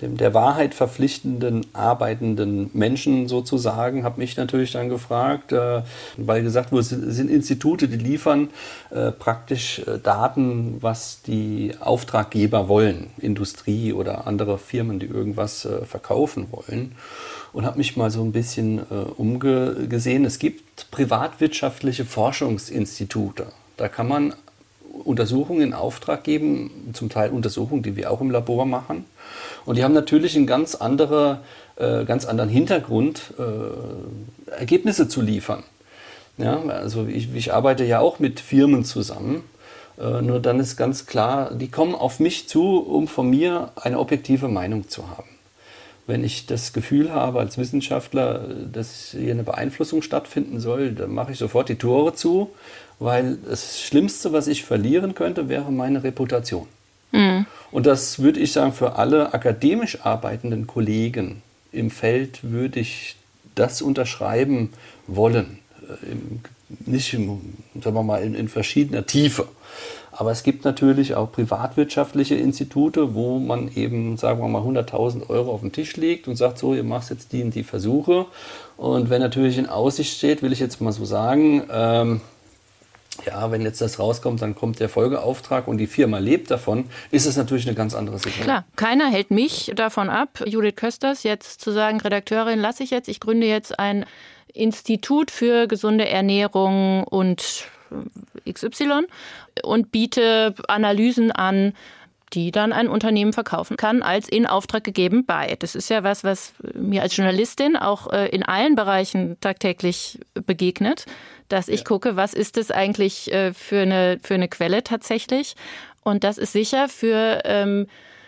dem 0.00 0.16
der 0.16 0.34
Wahrheit 0.34 0.74
verpflichtenden 0.74 1.66
arbeitenden 1.72 2.70
Menschen 2.74 3.28
sozusagen, 3.28 4.04
habe 4.04 4.20
mich 4.20 4.36
natürlich 4.36 4.72
dann 4.72 4.88
gefragt, 4.88 5.52
äh, 5.52 5.82
weil 6.16 6.42
gesagt 6.42 6.72
wurde, 6.72 6.84
sind 6.84 7.30
Institute, 7.30 7.88
die 7.88 7.96
liefern 7.96 8.50
äh, 8.90 9.10
praktisch 9.10 9.80
äh, 9.80 9.98
Daten, 9.98 10.76
was 10.80 11.22
die 11.22 11.72
Auftraggeber 11.80 12.68
wollen, 12.68 13.08
Industrie 13.18 13.92
oder 13.92 14.26
andere 14.26 14.58
Firmen, 14.58 14.98
die 14.98 15.06
irgendwas 15.06 15.64
äh, 15.64 15.84
verkaufen 15.84 16.48
wollen. 16.50 16.92
Und 17.52 17.64
habe 17.64 17.78
mich 17.78 17.96
mal 17.96 18.10
so 18.10 18.22
ein 18.22 18.32
bisschen 18.32 18.80
äh, 18.90 18.94
umgesehen. 19.16 20.26
Es 20.26 20.38
gibt 20.38 20.90
privatwirtschaftliche 20.90 22.04
Forschungsinstitute. 22.04 23.46
Da 23.78 23.88
kann 23.88 24.08
man 24.08 24.34
Untersuchungen 25.06 25.62
in 25.62 25.72
Auftrag 25.72 26.24
geben, 26.24 26.90
zum 26.92 27.08
Teil 27.08 27.30
Untersuchungen, 27.30 27.82
die 27.82 27.96
wir 27.96 28.10
auch 28.10 28.20
im 28.20 28.30
Labor 28.30 28.66
machen. 28.66 29.04
Und 29.64 29.78
die 29.78 29.84
haben 29.84 29.94
natürlich 29.94 30.36
einen 30.36 30.46
ganz, 30.46 30.74
andere, 30.74 31.40
äh, 31.76 32.04
ganz 32.04 32.26
anderen 32.26 32.50
Hintergrund, 32.50 33.34
äh, 33.38 34.50
Ergebnisse 34.50 35.08
zu 35.08 35.22
liefern. 35.22 35.62
Ja, 36.38 36.60
also 36.66 37.06
ich, 37.06 37.34
ich, 37.34 37.54
arbeite 37.54 37.84
ja 37.84 38.00
auch 38.00 38.18
mit 38.18 38.40
Firmen 38.40 38.84
zusammen. 38.84 39.42
Äh, 39.98 40.20
nur 40.20 40.40
dann 40.40 40.60
ist 40.60 40.76
ganz 40.76 41.06
klar, 41.06 41.54
die 41.54 41.68
kommen 41.68 41.94
auf 41.94 42.20
mich 42.20 42.48
zu, 42.48 42.78
um 42.78 43.08
von 43.08 43.30
mir 43.30 43.72
eine 43.76 43.98
objektive 43.98 44.48
Meinung 44.48 44.88
zu 44.88 45.08
haben. 45.08 45.35
Wenn 46.06 46.22
ich 46.22 46.46
das 46.46 46.72
Gefühl 46.72 47.12
habe 47.12 47.40
als 47.40 47.58
Wissenschaftler, 47.58 48.48
dass 48.72 49.10
hier 49.10 49.32
eine 49.32 49.42
Beeinflussung 49.42 50.02
stattfinden 50.02 50.60
soll, 50.60 50.92
dann 50.92 51.12
mache 51.12 51.32
ich 51.32 51.38
sofort 51.38 51.68
die 51.68 51.76
Tore 51.76 52.14
zu, 52.14 52.50
weil 52.98 53.38
das 53.48 53.80
Schlimmste, 53.80 54.32
was 54.32 54.46
ich 54.46 54.64
verlieren 54.64 55.14
könnte, 55.14 55.48
wäre 55.48 55.72
meine 55.72 56.04
Reputation. 56.04 56.66
Mhm. 57.12 57.46
Und 57.72 57.86
das 57.86 58.20
würde 58.20 58.40
ich 58.40 58.52
sagen, 58.52 58.72
für 58.72 58.96
alle 58.96 59.34
akademisch 59.34 60.04
arbeitenden 60.04 60.66
Kollegen 60.66 61.42
im 61.72 61.90
Feld 61.90 62.40
würde 62.42 62.80
ich 62.80 63.16
das 63.54 63.82
unterschreiben 63.82 64.72
wollen. 65.06 65.58
Äh, 65.82 66.14
nicht, 66.84 67.14
im, 67.14 67.40
sagen 67.82 67.96
wir 67.96 68.02
mal, 68.02 68.22
in, 68.22 68.34
in 68.34 68.48
verschiedener 68.48 69.06
Tiefe. 69.06 69.48
Aber 70.18 70.30
es 70.30 70.42
gibt 70.42 70.64
natürlich 70.64 71.14
auch 71.14 71.30
privatwirtschaftliche 71.30 72.36
Institute, 72.36 73.14
wo 73.14 73.38
man 73.38 73.70
eben, 73.74 74.16
sagen 74.16 74.40
wir 74.40 74.48
mal, 74.48 74.62
100.000 74.62 75.28
Euro 75.28 75.52
auf 75.52 75.60
den 75.60 75.72
Tisch 75.72 75.94
legt 75.96 76.26
und 76.26 76.36
sagt, 76.36 76.56
so, 76.58 76.74
ihr 76.74 76.84
macht 76.84 77.10
jetzt 77.10 77.32
die 77.32 77.42
und 77.42 77.54
die 77.54 77.62
Versuche. 77.62 78.24
Und 78.78 79.10
wenn 79.10 79.20
natürlich 79.20 79.58
in 79.58 79.66
Aussicht 79.66 80.16
steht, 80.16 80.42
will 80.42 80.52
ich 80.52 80.58
jetzt 80.58 80.80
mal 80.80 80.92
so 80.92 81.04
sagen, 81.04 81.64
ähm, 81.70 82.22
ja, 83.26 83.50
wenn 83.50 83.60
jetzt 83.60 83.82
das 83.82 83.98
rauskommt, 83.98 84.40
dann 84.40 84.54
kommt 84.54 84.80
der 84.80 84.88
Folgeauftrag 84.88 85.68
und 85.68 85.76
die 85.76 85.86
Firma 85.86 86.16
lebt 86.16 86.50
davon, 86.50 86.86
ist 87.10 87.26
es 87.26 87.36
natürlich 87.36 87.66
eine 87.66 87.76
ganz 87.76 87.94
andere 87.94 88.16
Situation. 88.16 88.44
Klar, 88.44 88.64
keiner 88.74 89.08
hält 89.08 89.30
mich 89.30 89.72
davon 89.76 90.08
ab, 90.08 90.42
Judith 90.46 90.76
Kösters 90.76 91.24
jetzt 91.24 91.60
zu 91.60 91.72
sagen, 91.72 92.00
Redakteurin 92.00 92.58
lasse 92.58 92.82
ich 92.82 92.90
jetzt, 92.90 93.08
ich 93.08 93.20
gründe 93.20 93.46
jetzt 93.46 93.78
ein 93.78 94.06
Institut 94.54 95.30
für 95.30 95.66
gesunde 95.66 96.08
Ernährung 96.08 97.04
und 97.04 97.66
XY 98.50 99.06
und 99.62 99.92
biete 99.92 100.54
Analysen 100.68 101.32
an, 101.32 101.72
die 102.32 102.50
dann 102.50 102.72
ein 102.72 102.88
Unternehmen 102.88 103.32
verkaufen 103.32 103.76
kann, 103.76 104.02
als 104.02 104.28
in 104.28 104.46
Auftrag 104.46 104.82
gegeben 104.82 105.24
bei. 105.26 105.56
Das 105.60 105.74
ist 105.74 105.88
ja 105.88 106.02
was, 106.02 106.24
was 106.24 106.54
mir 106.74 107.02
als 107.02 107.16
Journalistin 107.16 107.76
auch 107.76 108.12
äh, 108.12 108.28
in 108.28 108.42
allen 108.42 108.74
Bereichen 108.74 109.38
tagtäglich 109.40 110.18
begegnet 110.34 111.06
dass 111.48 111.68
ich 111.68 111.80
ja. 111.80 111.84
gucke, 111.84 112.16
was 112.16 112.34
ist 112.34 112.56
es 112.56 112.70
eigentlich 112.70 113.32
äh, 113.32 113.52
für, 113.52 113.80
eine, 113.80 114.18
für 114.22 114.34
eine 114.34 114.48
Quelle 114.48 114.82
tatsächlich. 114.82 115.54
Und 116.02 116.24
das 116.24 116.38
ist 116.38 116.52
sicher 116.52 116.88
für 116.88 117.42
ähm, 117.44 117.86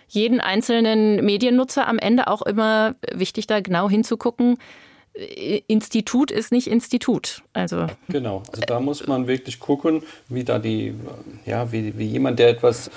jeden 0.08 0.40
einzelnen 0.40 1.24
Mediennutzer 1.24 1.86
am 1.86 1.98
Ende 1.98 2.28
auch 2.28 2.42
immer 2.42 2.94
wichtig, 3.12 3.46
da 3.46 3.60
genau 3.60 3.90
hinzugucken, 3.90 4.58
Institut 5.66 6.30
ist 6.30 6.52
nicht 6.52 6.68
Institut. 6.68 7.42
Also 7.52 7.87
genau, 8.08 8.42
also 8.52 8.62
da 8.66 8.78
muss 8.78 9.06
man 9.08 9.26
wirklich 9.26 9.58
gucken, 9.58 10.04
wie 10.28 10.44
da 10.44 10.60
die, 10.60 10.94
ja, 11.44 11.72
wie, 11.72 11.98
wie 11.98 12.06
jemand, 12.06 12.38
der 12.38 12.50
etwas 12.50 12.90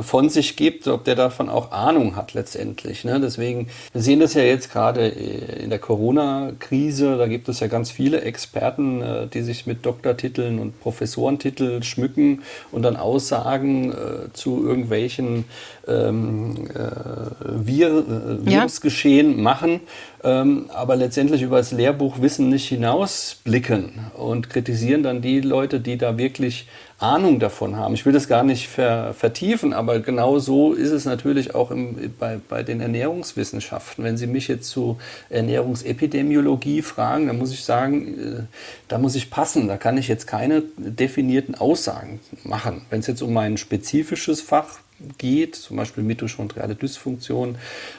von 0.00 0.30
sich 0.30 0.56
gibt, 0.56 0.88
ob 0.88 1.04
der 1.04 1.16
davon 1.16 1.50
auch 1.50 1.72
Ahnung 1.72 2.16
hat 2.16 2.32
letztendlich. 2.32 3.04
Ne? 3.04 3.20
Deswegen, 3.20 3.68
wir 3.92 4.00
sehen 4.00 4.20
das 4.20 4.32
ja 4.34 4.42
jetzt 4.42 4.72
gerade 4.72 5.08
in 5.08 5.68
der 5.68 5.78
Corona-Krise, 5.78 7.18
da 7.18 7.26
gibt 7.26 7.48
es 7.48 7.60
ja 7.60 7.66
ganz 7.66 7.90
viele 7.90 8.22
Experten, 8.22 9.02
äh, 9.02 9.26
die 9.26 9.42
sich 9.42 9.66
mit 9.66 9.84
Doktortiteln 9.84 10.58
und 10.58 10.80
Professorentiteln 10.80 11.82
schmücken 11.82 12.42
und 12.72 12.82
dann 12.82 12.96
Aussagen 12.96 13.92
äh, 13.92 14.32
zu 14.32 14.66
irgendwelchen 14.66 15.44
ähm, 15.86 16.68
äh, 16.74 17.66
Vir 17.66 17.88
äh, 17.88 18.46
Virusgeschehen 18.46 19.36
ja. 19.36 19.42
machen, 19.42 19.80
ähm, 20.26 20.68
aber 20.74 20.96
letztendlich 20.96 21.42
über 21.42 21.58
das 21.58 21.70
Lehrbuchwissen 21.70 22.48
nicht 22.48 22.68
hinausblicken 22.68 23.92
und 24.16 24.50
kritisieren 24.50 25.04
dann 25.04 25.22
die 25.22 25.40
Leute, 25.40 25.78
die 25.78 25.96
da 25.96 26.18
wirklich 26.18 26.66
Ahnung 26.98 27.38
davon 27.38 27.76
haben. 27.76 27.94
Ich 27.94 28.04
will 28.04 28.12
das 28.12 28.26
gar 28.26 28.42
nicht 28.42 28.66
ver, 28.66 29.14
vertiefen, 29.14 29.72
aber 29.72 30.00
genau 30.00 30.40
so 30.40 30.72
ist 30.72 30.90
es 30.90 31.04
natürlich 31.04 31.54
auch 31.54 31.70
im, 31.70 32.12
bei, 32.18 32.40
bei 32.48 32.64
den 32.64 32.80
Ernährungswissenschaften. 32.80 34.02
Wenn 34.02 34.16
Sie 34.16 34.26
mich 34.26 34.48
jetzt 34.48 34.68
zu 34.68 34.98
Ernährungsepidemiologie 35.30 36.82
fragen, 36.82 37.28
dann 37.28 37.38
muss 37.38 37.52
ich 37.52 37.62
sagen, 37.62 38.18
äh, 38.18 38.42
da 38.88 38.98
muss 38.98 39.14
ich 39.14 39.30
passen. 39.30 39.68
Da 39.68 39.76
kann 39.76 39.96
ich 39.96 40.08
jetzt 40.08 40.26
keine 40.26 40.64
definierten 40.76 41.54
Aussagen 41.54 42.18
machen. 42.42 42.82
Wenn 42.90 42.98
es 42.98 43.06
jetzt 43.06 43.22
um 43.22 43.36
ein 43.36 43.58
spezifisches 43.58 44.40
Fach 44.40 44.80
geht, 45.18 45.56
zum 45.56 45.76
Beispiel 45.76 46.02
mitochondriale 46.02 46.74
Dysfunktion, 46.74 47.56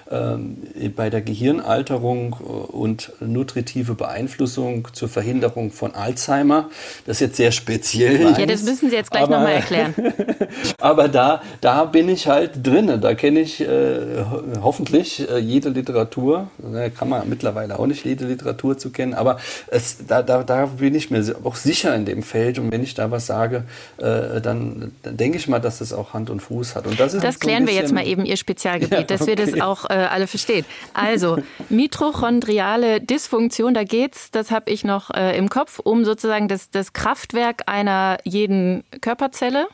ähm, 0.09 0.57
bei 0.95 1.09
der 1.09 1.21
Gehirnalterung 1.21 2.35
äh, 2.39 2.43
und 2.43 3.11
nutritive 3.19 3.93
Beeinflussung 3.93 4.87
zur 4.93 5.07
Verhinderung 5.07 5.71
von 5.71 5.93
Alzheimer. 5.93 6.69
Das 7.05 7.17
ist 7.17 7.21
jetzt 7.21 7.37
sehr 7.37 7.51
speziell. 7.51 8.21
Ja, 8.37 8.45
das 8.45 8.63
müssen 8.63 8.89
Sie 8.89 8.95
jetzt 8.95 9.11
gleich 9.11 9.27
nochmal 9.27 9.53
erklären. 9.53 9.93
aber 10.79 11.07
da, 11.07 11.41
da 11.61 11.85
bin 11.85 12.09
ich 12.09 12.27
halt 12.27 12.65
drin. 12.65 12.99
Da 12.99 13.13
kenne 13.13 13.41
ich 13.41 13.61
äh, 13.61 14.23
hoffentlich 14.61 15.29
äh, 15.29 15.37
jede 15.37 15.69
Literatur. 15.69 16.49
Da 16.57 16.89
kann 16.89 17.09
man 17.09 17.29
mittlerweile 17.29 17.77
auch 17.77 17.87
nicht 17.87 18.05
jede 18.05 18.25
Literatur 18.25 18.77
zu 18.77 18.89
kennen, 18.89 19.13
aber 19.13 19.39
es, 19.67 19.97
da, 20.07 20.23
da, 20.23 20.43
da 20.43 20.65
bin 20.65 20.95
ich 20.95 21.11
mir 21.11 21.23
auch 21.43 21.55
sicher 21.55 21.95
in 21.95 22.05
dem 22.05 22.23
Feld. 22.23 22.57
Und 22.57 22.71
wenn 22.71 22.81
ich 22.81 22.95
da 22.95 23.11
was 23.11 23.27
sage, 23.27 23.65
äh, 23.97 24.41
dann, 24.41 24.93
dann 25.03 25.17
denke 25.17 25.37
ich 25.37 25.47
mal, 25.47 25.59
dass 25.59 25.79
das 25.79 25.93
auch 25.93 26.13
Hand 26.13 26.29
und 26.29 26.41
Fuß 26.41 26.75
hat. 26.75 26.86
Und 26.87 26.99
das 26.99 27.13
ist 27.13 27.23
das 27.23 27.39
klären 27.39 27.67
wir 27.67 27.73
jetzt 27.73 27.93
mal 27.93 28.05
eben, 28.05 28.25
Ihr 28.25 28.37
Spezialgebiet, 28.37 28.91
ja, 28.91 28.99
okay. 28.99 29.07
dass 29.07 29.27
wir 29.27 29.35
das 29.35 29.59
auch 29.59 29.89
äh, 29.89 29.93
alle 29.93 30.27
verstehen. 30.27 30.65
Also, 30.93 31.37
mitochondriale 31.69 33.01
Dysfunktion, 33.01 33.73
da 33.73 33.83
geht's, 33.83 34.31
das 34.31 34.51
habe 34.51 34.71
ich 34.71 34.83
noch 34.83 35.09
äh, 35.11 35.37
im 35.37 35.49
Kopf, 35.49 35.79
um 35.79 36.05
sozusagen 36.05 36.47
das, 36.47 36.69
das 36.71 36.93
Kraftwerk 36.93 37.63
einer 37.67 38.17
jeden 38.23 38.83
Körperzelle. 39.01 39.67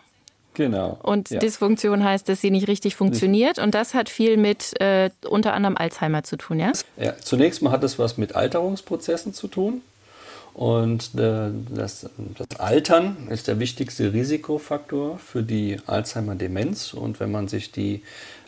Genau. 0.53 1.00
Und 1.01 1.29
ja. 1.29 1.39
Dysfunktion 1.39 2.03
heißt, 2.03 2.29
dass 2.29 2.41
sie 2.41 2.51
nicht 2.51 2.67
richtig 2.67 2.96
funktioniert. 2.96 3.58
Und 3.60 3.74
das 3.74 3.93
hat 3.93 4.10
viel 4.10 4.38
mit 4.38 4.79
äh, 4.79 5.10
unter 5.27 5.53
anderem 5.53 5.77
Alzheimer 5.77 6.24
zu 6.24 6.38
tun, 6.38 6.60
ja? 6.60 6.72
Ja, 6.98 7.17
zunächst 7.17 7.62
mal 7.62 7.72
hat 7.72 7.84
es 7.84 7.98
was 7.98 8.17
mit 8.17 8.36
Alterungsprozessen 8.36 9.34
zu 9.34 9.48
tun. 9.48 9.82
Und 10.53 11.15
äh, 11.15 11.50
das, 11.74 12.10
das, 12.38 12.60
Altern 12.60 13.27
ist 13.29 13.48
der 13.48 13.60
wichtigste 13.60 14.13
Risikofaktor 14.13 15.17
für 15.17 15.41
die 15.41 15.79
Alzheimer-Demenz. 15.88 16.93
Und 16.93 17.19
wenn 17.19 17.31
man 17.31 17.48
sich 17.48 17.72
die 17.72 18.03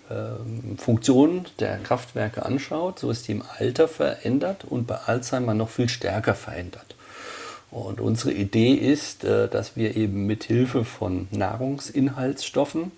äh, 0.09 0.77
Funktion 0.77 1.45
der 1.59 1.79
Kraftwerke 1.79 2.45
anschaut, 2.45 2.99
so 2.99 3.09
ist 3.09 3.27
die 3.27 3.31
im 3.33 3.43
Alter 3.57 3.87
verändert 3.87 4.65
und 4.65 4.85
bei 4.85 4.95
Alzheimer 4.95 5.55
noch 5.55 5.69
viel 5.69 5.89
stärker 5.89 6.35
verändert. 6.35 6.95
Und 7.71 7.99
unsere 7.99 8.31
Idee 8.33 8.73
ist, 8.73 9.23
äh, 9.23 9.47
dass 9.47 9.75
wir 9.75 9.97
eben 9.97 10.27
mit 10.27 10.43
Hilfe 10.43 10.85
von 10.85 11.27
Nahrungsinhaltsstoffen 11.31 12.91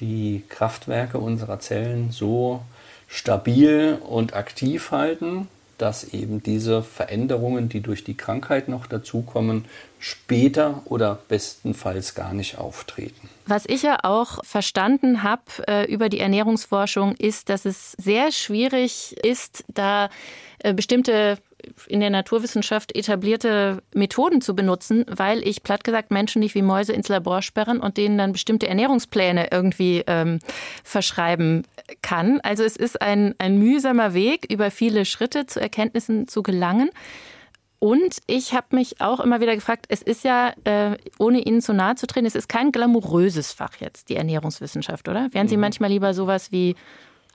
die 0.00 0.42
Kraftwerke 0.48 1.18
unserer 1.18 1.60
Zellen 1.60 2.12
so 2.12 2.62
stabil 3.08 3.98
und 4.08 4.34
aktiv 4.34 4.90
halten, 4.90 5.48
dass 5.78 6.12
eben 6.12 6.42
diese 6.42 6.82
Veränderungen, 6.82 7.68
die 7.68 7.80
durch 7.80 8.04
die 8.04 8.16
Krankheit 8.16 8.68
noch 8.68 8.86
dazukommen, 8.86 9.64
später 9.98 10.82
oder 10.84 11.18
bestenfalls 11.28 12.14
gar 12.14 12.34
nicht 12.34 12.58
auftreten. 12.58 13.28
Was 13.46 13.64
ich 13.66 13.82
ja 13.82 13.98
auch 14.02 14.44
verstanden 14.44 15.22
habe 15.22 15.42
äh, 15.66 15.90
über 15.90 16.08
die 16.08 16.20
Ernährungsforschung, 16.20 17.14
ist, 17.16 17.48
dass 17.48 17.64
es 17.64 17.92
sehr 17.92 18.30
schwierig 18.32 19.16
ist, 19.24 19.64
da 19.68 20.10
äh, 20.58 20.74
bestimmte 20.74 21.38
in 21.86 22.00
der 22.00 22.10
Naturwissenschaft 22.10 22.94
etablierte 22.94 23.82
Methoden 23.94 24.40
zu 24.40 24.54
benutzen, 24.54 25.04
weil 25.08 25.46
ich 25.46 25.62
platt 25.62 25.84
gesagt 25.84 26.10
Menschen 26.10 26.40
nicht 26.40 26.54
wie 26.54 26.62
Mäuse 26.62 26.92
ins 26.92 27.08
Labor 27.08 27.42
sperren 27.42 27.80
und 27.80 27.96
denen 27.96 28.18
dann 28.18 28.32
bestimmte 28.32 28.68
Ernährungspläne 28.68 29.48
irgendwie 29.50 30.04
ähm, 30.06 30.38
verschreiben 30.84 31.64
kann. 32.02 32.40
Also 32.42 32.64
es 32.64 32.76
ist 32.76 33.00
ein, 33.02 33.34
ein 33.38 33.58
mühsamer 33.58 34.14
Weg, 34.14 34.46
über 34.50 34.70
viele 34.70 35.04
Schritte 35.04 35.46
zu 35.46 35.60
Erkenntnissen 35.60 36.28
zu 36.28 36.42
gelangen. 36.42 36.90
Und 37.80 38.18
ich 38.26 38.54
habe 38.54 38.74
mich 38.74 39.00
auch 39.00 39.20
immer 39.20 39.40
wieder 39.40 39.54
gefragt, 39.54 39.86
es 39.88 40.02
ist 40.02 40.24
ja, 40.24 40.52
äh, 40.64 40.96
ohne 41.18 41.40
Ihnen 41.40 41.62
zu 41.62 41.72
nahe 41.72 41.94
zu 41.94 42.08
treten, 42.08 42.26
es 42.26 42.34
ist 42.34 42.48
kein 42.48 42.72
glamouröses 42.72 43.52
Fach 43.52 43.76
jetzt, 43.78 44.08
die 44.08 44.16
Ernährungswissenschaft, 44.16 45.08
oder? 45.08 45.28
Wären 45.32 45.46
Sie 45.46 45.56
mhm. 45.56 45.62
manchmal 45.62 45.90
lieber 45.90 46.12
sowas 46.12 46.50
wie 46.50 46.74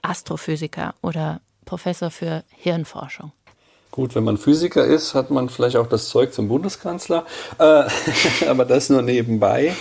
Astrophysiker 0.02 0.94
oder 1.00 1.40
Professor 1.64 2.10
für 2.10 2.44
Hirnforschung? 2.50 3.32
Gut, 3.94 4.16
wenn 4.16 4.24
man 4.24 4.38
Physiker 4.38 4.84
ist, 4.84 5.14
hat 5.14 5.30
man 5.30 5.48
vielleicht 5.48 5.76
auch 5.76 5.86
das 5.86 6.08
Zeug 6.08 6.34
zum 6.34 6.48
Bundeskanzler, 6.48 7.24
äh, 7.60 7.84
aber 8.48 8.64
das 8.64 8.90
nur 8.90 9.02
nebenbei. 9.02 9.72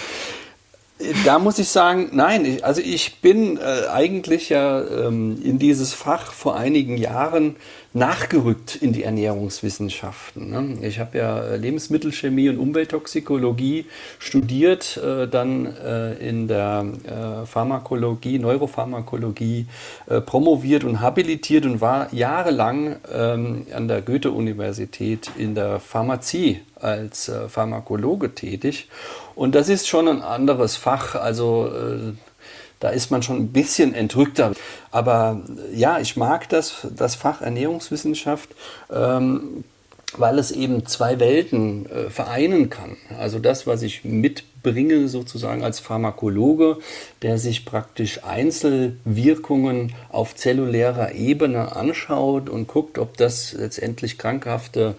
Da 1.25 1.39
muss 1.39 1.58
ich 1.58 1.70
sagen, 1.70 2.10
nein, 2.12 2.46
ich, 2.46 2.63
also 2.63 2.79
ich 2.79 3.22
bin 3.22 3.58
äh, 3.58 3.88
eigentlich 3.91 4.50
ja 4.50 4.84
ähm, 4.84 5.41
in 5.43 5.58
dieses 5.58 5.96
Fach 5.96 6.32
vor 6.32 6.55
einigen 6.55 6.96
Jahren 6.96 7.55
nachgerückt 7.94 8.76
in 8.76 8.92
die 8.92 9.04
Ernährungswissenschaften. 9.04 10.50
Ne? 10.50 10.88
Ich 10.88 11.00
habe 11.00 11.18
ja 11.18 11.56
Lebensmittelchemie 11.56 12.50
und 12.50 12.58
Umwelttoxikologie 12.58 13.86
studiert, 14.18 14.98
äh, 14.98 15.28
dann 15.28 15.66
äh, 15.78 16.14
in 16.16 16.48
der 16.48 16.86
äh, 17.04 17.46
Pharmakologie, 17.46 18.40
Neuropharmakologie 18.40 19.68
äh, 20.08 20.22
promoviert 20.22 20.84
und 20.84 21.02
habilitiert 21.02 21.66
und 21.66 21.82
war 21.82 22.12
jahrelang 22.12 22.96
ähm, 23.12 23.68
an 23.74 23.88
der 23.88 24.02
Goethe-Universität 24.02 25.30
in 25.38 25.54
der 25.54 25.80
Pharmazie 25.80 26.62
als 26.76 27.30
äh, 27.30 27.48
Pharmakologe 27.48 28.34
tätig. 28.34 28.90
Und 29.36 29.54
das 29.56 29.70
ist 29.70 29.88
schon 29.88 30.08
ein 30.08 30.22
anderes 30.22 30.76
Fach. 30.76 31.16
Also 31.16 31.68
äh, 31.68 32.14
da 32.84 32.90
ist 32.90 33.12
man 33.12 33.24
schon 33.24 33.38
ein 33.38 33.54
bisschen 33.54 33.94
entrückter. 33.94 34.54
Aber 34.92 35.42
äh, 35.72 35.75
ja, 35.75 36.00
ich 36.00 36.18
mag 36.18 36.50
das, 36.50 36.88
das 36.96 37.16
Fach 37.16 37.42
Ernährungswissenschaft. 37.42 38.50
Ähm, 38.92 39.63
weil 40.16 40.38
es 40.38 40.52
eben 40.52 40.86
zwei 40.86 41.20
Welten 41.20 41.88
äh, 41.88 42.10
vereinen 42.12 42.70
kann. 42.70 42.98
Also 43.18 43.40
das, 43.40 43.66
was 43.66 43.82
ich 43.82 44.04
mitbringe 44.63 45.08
sozusagen 45.08 45.63
als 45.63 45.79
Pharmakologe, 45.79 46.77
der 47.22 47.38
sich 47.38 47.65
praktisch 47.65 48.24
Einzelwirkungen 48.24 49.93
auf 50.10 50.36
zellulärer 50.36 51.13
Ebene 51.13 51.75
anschaut 51.75 52.50
und 52.50 52.67
guckt, 52.67 52.98
ob 52.98 53.17
das 53.17 53.53
letztendlich 53.53 54.17
krankhafte, 54.17 54.96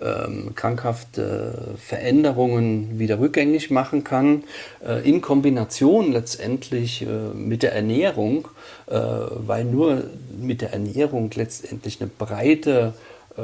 ähm, 0.00 0.54
krankhafte 0.54 1.76
Veränderungen 1.78 2.98
wieder 2.98 3.18
rückgängig 3.18 3.70
machen 3.70 4.04
kann, 4.04 4.44
äh, 4.86 5.08
in 5.08 5.20
Kombination 5.20 6.12
letztendlich 6.12 7.02
äh, 7.02 7.06
mit 7.34 7.62
der 7.62 7.74
Ernährung, 7.74 8.48
äh, 8.86 8.94
weil 8.94 9.64
nur 9.64 10.04
mit 10.40 10.60
der 10.60 10.72
Ernährung 10.72 11.30
letztendlich 11.34 12.00
eine 12.00 12.10
breite 12.10 12.94
äh, 13.36 13.42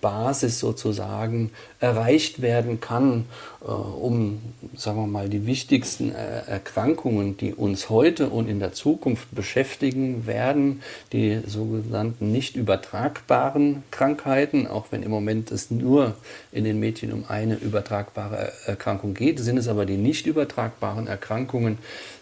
Bevölkerungsbasis 0.00 0.58
sozusagen 0.58 1.50
erreicht 1.80 2.42
werden 2.42 2.80
kann, 2.80 3.26
äh, 3.62 3.70
um, 3.70 4.40
sagen 4.76 4.98
wir 4.98 5.06
mal, 5.06 5.28
die 5.28 5.46
wichtigsten 5.46 6.12
Erkrankungen, 6.12 7.36
die 7.36 7.54
uns 7.54 7.90
heute 7.90 8.28
und 8.28 8.48
in 8.48 8.60
der 8.60 8.72
Zukunft 8.72 9.34
beschäftigen 9.34 10.26
werden, 10.26 10.82
die 11.12 11.40
sogenannten 11.46 12.32
nicht 12.32 12.56
übertragbaren 12.56 13.82
Krankheiten, 13.90 14.66
auch 14.66 14.86
wenn 14.90 15.02
im 15.02 15.10
Moment 15.10 15.50
es 15.50 15.70
nur 15.70 16.14
in 16.52 16.64
den 16.64 16.80
Mädchen 16.80 17.12
um 17.12 17.24
eine 17.28 17.54
übertragbare 17.54 18.52
Erkrankung 18.66 19.14
geht, 19.14 19.38
sind 19.40 19.58
es 19.58 19.68
aber 19.68 19.86
die 19.86 19.96
nicht 19.96 20.26
übertragbaren 20.26 21.06
Erkrankungen, 21.06 21.78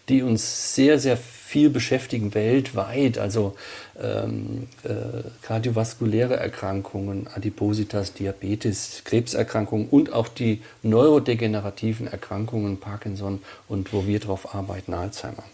die 0.08 0.22
uns 0.22 0.74
sehr, 0.74 0.98
sehr 0.98 1.16
viel 1.16 1.70
beschäftigen 1.70 2.34
weltweit. 2.34 3.18
Also 3.18 3.56
ähm, 4.02 4.68
äh, 4.82 5.22
kardiovaskuläre 5.42 6.36
Erkrankungen, 6.36 7.28
Adipositas, 7.34 8.12
Diabetes, 8.14 9.02
Krebserkrankungen 9.04 9.88
und 9.88 10.12
auch 10.12 10.28
die 10.28 10.62
neurodegenerativen 10.82 12.08
Erkrankungen, 12.08 12.78
Parkinson 12.78 13.40
und 13.68 13.92
wo 13.92 14.06
wir 14.06 14.20
drauf 14.20 14.54
arbeiten, 14.54 14.92
Alzheimer. 14.92 15.44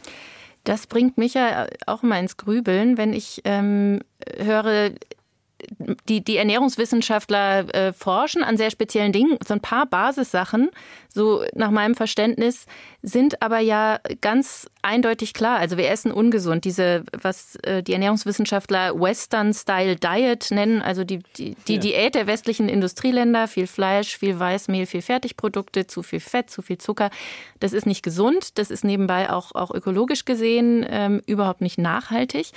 Das 0.64 0.86
bringt 0.86 1.18
mich 1.18 1.34
ja 1.34 1.66
auch 1.86 2.02
mal 2.02 2.20
ins 2.20 2.36
Grübeln, 2.36 2.96
wenn 2.96 3.12
ich 3.12 3.42
ähm, 3.44 4.00
höre, 4.38 4.92
die, 6.08 6.22
die 6.22 6.36
Ernährungswissenschaftler 6.36 7.74
äh, 7.74 7.92
forschen 7.92 8.42
an 8.42 8.56
sehr 8.56 8.70
speziellen 8.70 9.12
Dingen. 9.12 9.38
So 9.46 9.54
ein 9.54 9.60
paar 9.60 9.86
Basissachen, 9.86 10.70
so 11.08 11.44
nach 11.54 11.70
meinem 11.70 11.94
Verständnis, 11.94 12.66
sind 13.02 13.42
aber 13.42 13.58
ja 13.58 14.00
ganz 14.20 14.68
eindeutig 14.82 15.34
klar. 15.34 15.58
Also 15.58 15.76
wir 15.76 15.90
essen 15.90 16.12
ungesund. 16.12 16.64
Diese, 16.64 17.04
was 17.12 17.56
äh, 17.62 17.82
die 17.82 17.92
Ernährungswissenschaftler 17.92 18.98
Western-Style 19.00 19.96
Diet 19.96 20.50
nennen, 20.50 20.82
also 20.82 21.04
die, 21.04 21.20
die, 21.36 21.56
die 21.68 21.74
ja. 21.74 21.80
Diät 21.80 22.14
der 22.14 22.26
westlichen 22.26 22.68
Industrieländer, 22.68 23.48
viel 23.48 23.66
Fleisch, 23.66 24.16
viel 24.16 24.38
Weißmehl, 24.38 24.86
viel 24.86 25.02
Fertigprodukte, 25.02 25.86
zu 25.86 26.02
viel 26.02 26.20
Fett, 26.20 26.50
zu 26.50 26.62
viel 26.62 26.78
Zucker. 26.78 27.10
Das 27.60 27.72
ist 27.72 27.86
nicht 27.86 28.02
gesund. 28.02 28.58
Das 28.58 28.70
ist 28.70 28.84
nebenbei 28.84 29.30
auch, 29.30 29.54
auch 29.54 29.70
ökologisch 29.70 30.24
gesehen 30.24 30.84
ähm, 30.88 31.22
überhaupt 31.26 31.60
nicht 31.60 31.78
nachhaltig. 31.78 32.52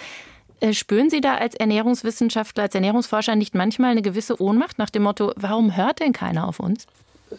Äh, 0.60 0.74
spüren 0.74 1.10
Sie 1.10 1.22
da 1.22 1.36
als 1.36 1.56
Ernährungswissenschaftler, 1.56 2.64
als 2.64 2.76
Ernährungsforscher 2.76 3.36
nicht 3.36 3.56
manchmal 3.56 3.92
eine 3.92 4.02
gewisse 4.02 4.42
Ohnmacht 4.42 4.78
nach 4.78 4.90
dem 4.90 5.04
Motto, 5.04 5.34
warum 5.36 5.76
hört 5.76 6.00
denn 6.00 6.14
keiner 6.14 6.48
auf 6.48 6.60
uns? 6.60 6.88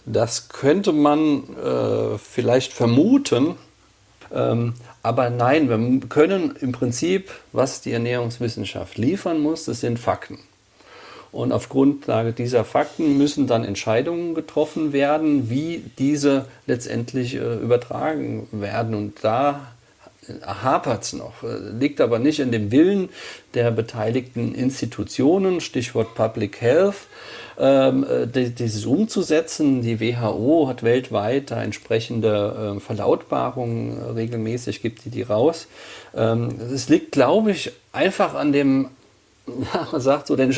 Das 0.05 0.49
könnte 0.49 0.93
man 0.93 1.45
äh, 1.57 2.19
vielleicht 2.19 2.73
vermuten, 2.73 3.55
ähm, 4.35 4.75
aber 5.03 5.31
nein, 5.31 5.69
wir 5.69 6.09
können 6.09 6.57
im 6.61 6.73
Prinzip, 6.73 7.31
was 7.53 7.81
die 7.81 7.93
Ernährungswissenschaft 7.93 8.99
liefern 8.99 9.41
muss, 9.41 9.65
das 9.65 9.81
sind 9.81 9.99
Fakten. 9.99 10.39
Und 11.33 11.53
auf 11.53 11.69
Grundlage 11.69 12.33
dieser 12.33 12.65
Fakten 12.65 13.19
müssen 13.19 13.47
dann 13.47 13.65
Entscheidungen 13.65 14.35
getroffen 14.35 14.93
werden, 14.93 15.51
wie 15.51 15.85
diese 15.99 16.47
letztendlich 16.67 17.35
äh, 17.35 17.57
übertragen 17.57 18.49
werden. 18.53 18.95
Und 18.95 19.23
da 19.23 19.73
hapert 20.45 21.05
es 21.05 21.13
noch. 21.13 21.35
Liegt 21.79 22.01
aber 22.01 22.19
nicht 22.19 22.41
in 22.41 22.53
dem 22.53 22.71
Willen 22.71 23.09
der 23.55 23.71
beteiligten 23.71 24.55
Institutionen, 24.55 25.61
Stichwort 25.61 26.15
Public 26.15 26.61
Health, 26.61 27.07
ähm, 27.59 28.07
dieses 28.35 28.85
umzusetzen. 28.87 29.83
Die 29.83 30.01
WHO 30.01 30.69
hat 30.69 30.83
weltweit 30.83 31.51
da 31.51 31.63
entsprechende 31.63 32.77
äh, 32.77 32.81
Verlautbarungen 32.81 33.99
äh, 33.99 34.11
regelmäßig, 34.13 34.83
gibt 34.83 35.05
die 35.05 35.11
die 35.11 35.23
raus. 35.23 35.67
Ähm, 36.15 36.49
es 36.73 36.89
liegt, 36.89 37.13
glaube 37.13 37.53
ich, 37.53 37.73
einfach 37.93 38.35
an 38.35 38.53
dem, 38.53 38.91
ja, 39.47 39.89
man 39.91 40.01
sagt 40.01 40.27
so, 40.27 40.37
der, 40.37 40.49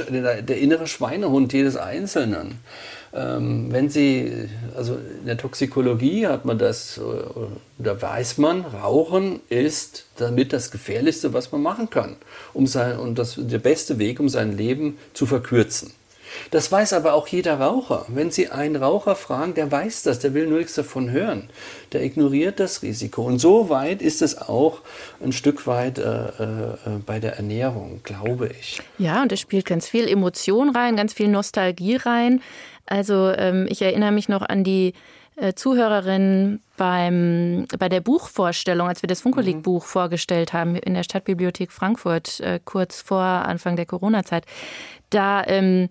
der 0.43 0.59
innere 0.59 0.87
Schweinehund 0.87 1.53
jedes 1.53 1.77
Einzelnen. 1.77 2.59
Ähm, 3.13 3.69
wenn 3.71 3.89
Sie, 3.89 4.49
also 4.77 4.95
in 4.95 5.27
der 5.27 5.39
Toxikologie 5.39 6.27
hat 6.27 6.45
man 6.45 6.59
das, 6.59 6.99
äh, 6.99 7.03
da 7.79 8.01
weiß 8.01 8.39
man, 8.39 8.63
Rauchen 8.63 9.41
ist 9.49 10.07
damit 10.17 10.53
das 10.53 10.71
Gefährlichste, 10.71 11.33
was 11.33 11.51
man 11.53 11.63
machen 11.63 11.89
kann. 11.91 12.17
Um 12.53 12.67
sein, 12.67 12.99
und 12.99 13.19
das 13.19 13.37
der 13.39 13.59
beste 13.59 13.99
Weg, 13.99 14.21
um 14.21 14.29
sein 14.29 14.57
Leben 14.57 14.99
zu 15.15 15.27
verkürzen. 15.27 15.93
Das 16.51 16.71
weiß 16.71 16.93
aber 16.93 17.15
auch 17.15 17.27
jeder 17.29 17.61
Raucher. 17.61 18.07
Wenn 18.09 18.31
Sie 18.31 18.49
einen 18.49 18.77
Raucher 18.77 19.17
fragen, 19.17 19.55
der 19.55 19.71
weiß 19.71 20.03
das, 20.03 20.19
der 20.19 20.35
will 20.35 20.47
nur 20.47 20.59
nichts 20.59 20.75
davon 20.75 21.11
hören. 21.11 21.49
Der 21.93 22.03
ignoriert 22.03 22.61
das 22.61 22.83
Risiko. 22.83 23.23
Und 23.23 23.39
so 23.39 23.69
weit 23.69 24.03
ist 24.03 24.23
es 24.23 24.39
auch 24.39 24.81
ein 25.23 25.33
Stück 25.33 25.67
weit 25.67 25.99
äh, 25.99 26.03
äh, 26.03 26.77
bei 27.05 27.19
der 27.19 27.37
Ernährung, 27.37 28.01
glaube 28.05 28.51
ich. 28.59 28.81
Ja, 28.99 29.23
und 29.23 29.33
es 29.33 29.41
spielt 29.41 29.67
ganz 29.67 29.89
viel 29.89 30.09
Emotion 30.09 30.71
rein, 30.71 30.97
ganz 30.97 31.13
viel 31.13 31.29
Nostalgie 31.29 31.97
rein. 31.97 32.41
Also 32.89 33.33
ähm, 33.37 33.67
ich 33.69 33.83
erinnere 33.83 34.13
mich 34.13 34.29
noch 34.29 34.43
an 34.43 34.65
die 34.65 34.95
äh, 35.37 35.55
Zuhörerin 35.55 36.61
beim, 36.77 37.67
bei 37.79 37.89
der 37.89 38.01
Buchvorstellung, 38.01 38.89
als 38.89 39.03
wir 39.03 39.07
das 39.07 39.21
Funkolik-Buch 39.21 39.85
mhm. 39.85 39.89
vorgestellt 39.89 40.53
haben 40.53 40.75
in 40.75 40.95
der 40.95 41.05
Stadtbibliothek 41.05 41.71
Frankfurt, 41.71 42.41
äh, 42.41 42.59
kurz 42.65 43.03
vor 43.03 43.23
Anfang 43.23 43.77
der 43.77 43.87
Corona-Zeit. 43.87 44.45
Da 45.11 45.45
ähm, 45.47 45.89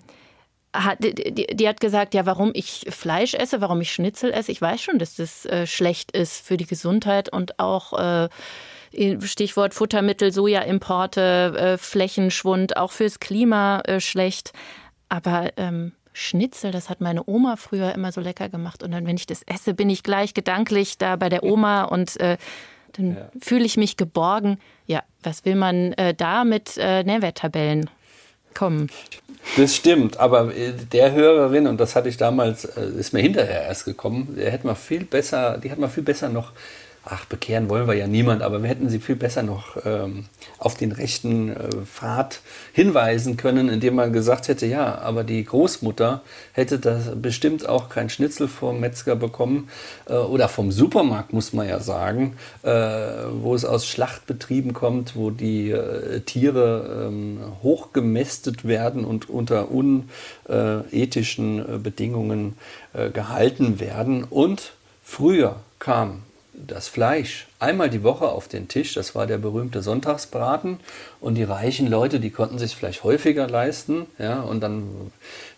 hat, 0.73 1.03
die, 1.03 1.47
die, 1.47 1.67
hat 1.67 1.79
gesagt, 1.79 2.13
ja, 2.13 2.25
warum 2.25 2.51
ich 2.53 2.85
Fleisch 2.89 3.33
esse, 3.33 3.61
warum 3.61 3.79
ich 3.81 3.91
Schnitzel 3.91 4.33
esse. 4.33 4.51
Ich 4.51 4.61
weiß 4.61 4.81
schon, 4.81 4.99
dass 4.99 5.15
das 5.15 5.45
äh, 5.45 5.65
schlecht 5.65 6.11
ist 6.11 6.45
für 6.45 6.57
die 6.57 6.67
Gesundheit 6.67 7.31
und 7.31 7.59
auch 7.59 7.93
äh, 7.93 8.29
Stichwort 9.21 9.73
Futtermittel, 9.73 10.31
Sojaimporte, 10.31 11.53
äh, 11.57 11.77
Flächenschwund, 11.77 12.77
auch 12.77 12.91
fürs 12.91 13.19
Klima 13.19 13.81
äh, 13.81 13.99
schlecht. 13.99 14.51
Aber 15.09 15.51
ähm, 15.57 15.93
Schnitzel, 16.17 16.71
das 16.71 16.89
hat 16.89 16.99
meine 16.99 17.21
Oma 17.27 17.57
früher 17.57 17.93
immer 17.93 18.11
so 18.11 18.21
lecker 18.21 18.49
gemacht. 18.49 18.81
Und 18.81 18.91
dann, 18.91 19.05
wenn 19.05 19.17
ich 19.17 19.27
das 19.27 19.43
esse, 19.43 19.75
bin 19.75 19.87
ich 19.87 20.01
gleich 20.01 20.33
gedanklich 20.33 20.97
da 20.97 21.15
bei 21.15 21.29
der 21.29 21.43
Oma 21.43 21.83
und 21.83 22.19
äh, 22.19 22.37
dann 22.93 23.15
ja. 23.15 23.29
fühle 23.39 23.65
ich 23.65 23.77
mich 23.77 23.97
geborgen. 23.97 24.57
Ja, 24.87 25.03
was 25.21 25.45
will 25.45 25.55
man 25.55 25.93
äh, 25.93 26.15
da 26.15 26.43
mit 26.43 26.75
äh, 26.77 27.03
Nährwerttabellen 27.03 27.87
kommen? 28.55 28.89
Das 29.57 29.75
stimmt, 29.75 30.17
aber 30.17 30.55
äh, 30.55 30.73
der 30.73 31.11
Hörerin, 31.11 31.67
und 31.67 31.79
das 31.79 31.95
hatte 31.95 32.09
ich 32.09 32.17
damals, 32.17 32.65
äh, 32.65 32.87
ist 32.97 33.13
mir 33.13 33.21
hinterher 33.21 33.61
erst 33.61 33.85
gekommen, 33.85 34.35
der 34.35 34.49
hätte 34.49 34.65
man 34.65 34.75
viel 34.75 35.05
besser, 35.05 35.59
die 35.59 35.71
hat 35.71 35.77
man 35.77 35.91
viel 35.91 36.03
besser 36.03 36.29
noch 36.29 36.51
ach, 37.09 37.25
bekehren 37.25 37.69
wollen 37.69 37.87
wir 37.87 37.93
ja 37.93 38.07
niemand, 38.07 38.41
aber 38.41 38.61
wir 38.61 38.69
hätten 38.69 38.89
sie 38.89 38.99
viel 38.99 39.15
besser 39.15 39.43
noch 39.43 39.77
ähm, 39.85 40.25
auf 40.57 40.75
den 40.75 40.91
rechten 40.91 41.49
äh, 41.49 41.69
Pfad 41.85 42.41
hinweisen 42.73 43.37
können, 43.37 43.69
indem 43.69 43.95
man 43.95 44.13
gesagt 44.13 44.47
hätte, 44.47 44.65
ja, 44.65 44.97
aber 44.99 45.23
die 45.23 45.43
Großmutter 45.43 46.21
hätte 46.53 46.79
das 46.79 47.11
bestimmt 47.15 47.67
auch 47.67 47.89
kein 47.89 48.09
Schnitzel 48.09 48.47
vom 48.47 48.79
Metzger 48.79 49.15
bekommen 49.15 49.69
äh, 50.07 50.13
oder 50.13 50.49
vom 50.49 50.71
Supermarkt, 50.71 51.33
muss 51.33 51.53
man 51.53 51.67
ja 51.67 51.79
sagen, 51.79 52.35
äh, 52.63 52.69
wo 53.31 53.55
es 53.55 53.65
aus 53.65 53.87
Schlachtbetrieben 53.87 54.73
kommt, 54.73 55.15
wo 55.15 55.31
die 55.31 55.71
äh, 55.71 56.19
Tiere 56.21 57.07
ähm, 57.07 57.39
hochgemästet 57.63 58.65
werden 58.67 59.05
und 59.05 59.29
unter 59.29 59.69
unethischen 59.71 61.59
äh, 61.59 61.77
Bedingungen 61.77 62.57
äh, 62.93 63.09
gehalten 63.09 63.79
werden. 63.79 64.23
Und 64.23 64.73
früher 65.03 65.57
kam 65.79 66.23
das 66.57 66.87
Fleisch 66.87 67.47
einmal 67.59 67.89
die 67.89 68.03
Woche 68.03 68.29
auf 68.29 68.47
den 68.47 68.67
Tisch. 68.67 68.93
Das 68.93 69.15
war 69.15 69.27
der 69.27 69.37
berühmte 69.37 69.81
Sonntagsbraten. 69.81 70.79
Und 71.19 71.35
die 71.35 71.43
reichen 71.43 71.87
Leute, 71.87 72.19
die 72.19 72.29
konnten 72.29 72.59
sich 72.59 72.75
vielleicht 72.75 73.03
häufiger 73.03 73.47
leisten. 73.47 74.07
Ja, 74.19 74.41
und 74.41 74.61
dann 74.61 75.11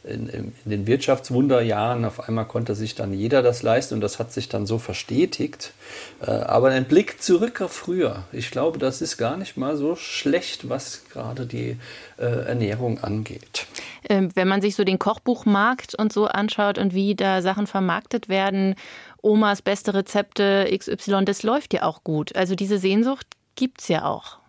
in, 0.04 0.30
in, 0.30 0.54
den 0.66 0.88
Wirtschaftswunderjahren 0.88 2.06
auf 2.06 2.28
einmal 2.28 2.46
konnte 2.46 2.76
sich 2.76 2.96
dann 2.96 3.14
jeder 3.14 3.42
das 3.42 3.64
leisten 3.64 3.96
und 3.96 4.02
das 4.02 4.18
hat 4.18 4.32
sich 4.32 4.48
dann 4.48 4.66
so 4.66 4.78
verstetigt. 4.78 5.74
Äh, 6.22 6.32
aber 6.32 6.70
ein 6.70 6.86
Blick 6.86 7.22
zurück 7.22 7.62
auf 7.62 7.74
früher. 7.74 8.24
Ich 8.32 8.52
glaube, 8.52 8.78
das 8.78 9.02
ist 9.02 9.18
gar 9.18 9.36
nicht 9.36 9.58
mal 9.58 9.76
so 9.76 9.96
schlecht, 9.96 10.70
was 10.70 11.04
gerade 11.10 11.46
die 11.46 11.78
äh, 12.18 12.26
Ernährung 12.26 13.04
angeht. 13.04 13.68
Ähm, 14.08 14.30
wenn 14.36 14.48
man 14.48 14.62
sich 14.62 14.76
so 14.76 14.86
den 14.86 15.00
Kochbuchmarkt 15.00 15.96
und 15.96 16.14
so 16.14 16.28
anschaut 16.28 16.78
und 16.78 16.94
wie 16.94 17.16
da 17.16 17.42
Sachen 17.42 17.68
vermarktet 17.68 18.30
werden, 18.30 18.76
Omas 19.22 19.62
beste 19.62 19.94
Rezepte 19.94 20.68
XY, 20.76 21.26
das 21.26 21.44
läuft 21.44 21.74
ja 21.74 21.84
auch 21.84 22.04
gut. 22.04 22.36
Also 22.36 22.56
diese 22.56 22.78
Sehnsucht 22.78 23.28
gibt 23.56 23.82
es 23.82 23.88
ja 23.88 24.06
auch. 24.06 24.40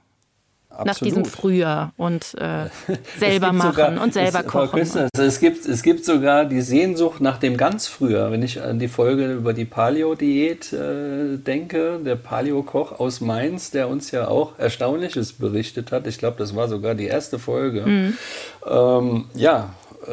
Absolut. 0.70 0.86
Nach 0.86 0.98
diesem 1.00 1.24
Frühjahr 1.24 1.92
und 1.96 2.34
äh, 2.38 2.66
selber 3.18 3.52
machen 3.52 3.72
sogar, 3.72 4.02
und 4.02 4.14
selber 4.14 4.40
es, 4.40 4.46
kochen. 4.46 4.78
Christen, 4.78 5.08
es, 5.18 5.40
gibt, 5.40 5.66
es 5.66 5.82
gibt 5.82 6.04
sogar 6.04 6.44
die 6.44 6.60
Sehnsucht 6.60 7.20
nach 7.20 7.38
dem 7.38 7.56
ganz 7.56 7.88
Frühjahr. 7.88 8.30
Wenn 8.30 8.42
ich 8.44 8.62
an 8.62 8.78
die 8.78 8.86
Folge 8.86 9.32
über 9.32 9.52
die 9.52 9.64
Paleo-Diät 9.64 10.72
äh, 10.72 11.38
denke, 11.38 11.98
der 12.04 12.14
Paleo-Koch 12.14 13.00
aus 13.00 13.20
Mainz, 13.20 13.72
der 13.72 13.88
uns 13.88 14.12
ja 14.12 14.28
auch 14.28 14.60
Erstaunliches 14.60 15.32
berichtet 15.32 15.90
hat. 15.90 16.06
Ich 16.06 16.18
glaube, 16.18 16.36
das 16.38 16.54
war 16.54 16.68
sogar 16.68 16.94
die 16.94 17.06
erste 17.06 17.40
Folge. 17.40 17.84
Mhm. 17.84 18.18
Ähm, 18.64 19.24
ja, 19.34 19.74
äh, 20.06 20.12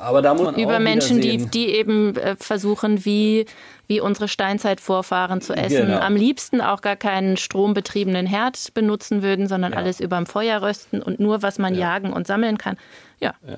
aber 0.00 0.22
da 0.22 0.34
muss 0.34 0.44
man 0.44 0.54
über 0.56 0.78
Menschen, 0.78 1.20
die, 1.20 1.46
die 1.46 1.68
eben 1.70 2.16
äh, 2.16 2.36
versuchen, 2.38 3.04
wie 3.04 3.46
wie 3.88 4.00
unsere 4.00 4.26
Steinzeitvorfahren 4.26 5.40
zu 5.40 5.52
essen. 5.52 5.86
Genau. 5.86 6.00
Am 6.00 6.16
liebsten 6.16 6.60
auch 6.60 6.80
gar 6.80 6.96
keinen 6.96 7.36
strombetriebenen 7.36 8.26
Herd 8.26 8.74
benutzen 8.74 9.22
würden, 9.22 9.46
sondern 9.46 9.72
ja. 9.72 9.78
alles 9.78 10.00
überm 10.00 10.26
Feuer 10.26 10.60
rösten 10.60 11.00
und 11.00 11.20
nur, 11.20 11.42
was 11.42 11.58
man 11.58 11.74
ja. 11.74 11.92
jagen 11.92 12.12
und 12.12 12.26
sammeln 12.26 12.58
kann. 12.58 12.76
ja. 13.20 13.34
ja. 13.46 13.56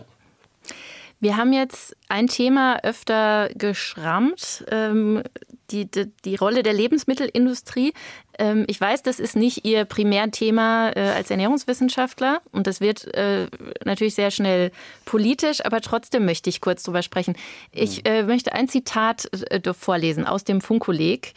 Wir 1.20 1.36
haben 1.36 1.52
jetzt 1.52 1.96
ein 2.08 2.28
Thema 2.28 2.78
öfter 2.84 3.50
geschrammt, 3.54 4.64
ähm, 4.70 5.22
die, 5.70 5.90
die, 5.90 6.10
die, 6.24 6.36
Rolle 6.36 6.62
der 6.62 6.72
Lebensmittelindustrie. 6.72 7.92
Ähm, 8.38 8.64
ich 8.68 8.80
weiß, 8.80 9.02
das 9.02 9.18
ist 9.18 9.36
nicht 9.36 9.66
Ihr 9.66 9.84
Primärthema 9.84 10.90
äh, 10.94 11.00
als 11.16 11.30
Ernährungswissenschaftler 11.30 12.40
und 12.52 12.66
das 12.66 12.80
wird 12.80 13.12
äh, 13.14 13.48
natürlich 13.84 14.14
sehr 14.14 14.30
schnell 14.30 14.70
politisch, 15.04 15.64
aber 15.64 15.80
trotzdem 15.80 16.24
möchte 16.24 16.50
ich 16.50 16.60
kurz 16.60 16.84
drüber 16.84 17.02
sprechen. 17.02 17.36
Ich 17.72 18.06
äh, 18.06 18.22
möchte 18.22 18.52
ein 18.52 18.68
Zitat 18.68 19.28
äh, 19.50 19.74
vorlesen 19.74 20.24
aus 20.24 20.44
dem 20.44 20.60
Funkkolleg. 20.60 21.34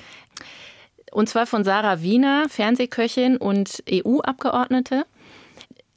Und 1.12 1.28
zwar 1.28 1.46
von 1.46 1.64
Sarah 1.64 2.02
Wiener, 2.02 2.48
Fernsehköchin 2.48 3.36
und 3.36 3.84
EU-Abgeordnete. 3.90 5.06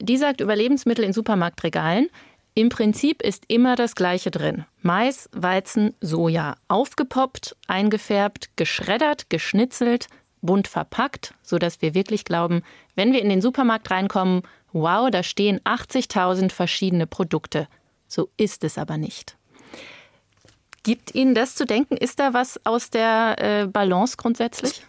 Die 0.01 0.17
sagt 0.17 0.41
über 0.41 0.57
Lebensmittel 0.57 1.05
in 1.05 1.13
Supermarktregalen, 1.13 2.09
im 2.55 2.69
Prinzip 2.69 3.21
ist 3.23 3.45
immer 3.49 3.75
das 3.75 3.97
Gleiche 3.97 4.31
drin. 4.31 4.65
Mais, 4.81 5.29
Weizen, 5.33 5.95
Soja. 6.01 6.55
Aufgepoppt, 6.69 7.57
eingefärbt, 7.67 8.51
geschreddert, 8.57 9.29
geschnitzelt, 9.29 10.07
bunt 10.41 10.69
verpackt, 10.69 11.35
sodass 11.43 11.83
wir 11.83 11.95
wirklich 11.95 12.25
glauben, 12.25 12.63
wenn 12.95 13.13
wir 13.13 13.23
in 13.23 13.29
den 13.29 13.43
Supermarkt 13.43 13.91
reinkommen, 13.91 14.43
wow, 14.73 15.11
da 15.11 15.23
stehen 15.23 15.59
80.000 15.61 16.53
verschiedene 16.53 17.07
Produkte. 17.09 17.67
So 18.07 18.29
ist 18.37 18.63
es 18.63 18.79
aber 18.79 18.99
nicht. 18.99 19.37
Gibt 20.85 21.15
Ihnen 21.15 21.35
das 21.35 21.57
zu 21.57 21.65
denken? 21.65 21.97
Ist 21.97 22.21
da 22.21 22.35
was 22.35 22.61
aus 22.65 22.91
der 22.91 23.37
äh, 23.39 23.67
Balance 23.67 24.17
grundsätzlich? 24.17 24.85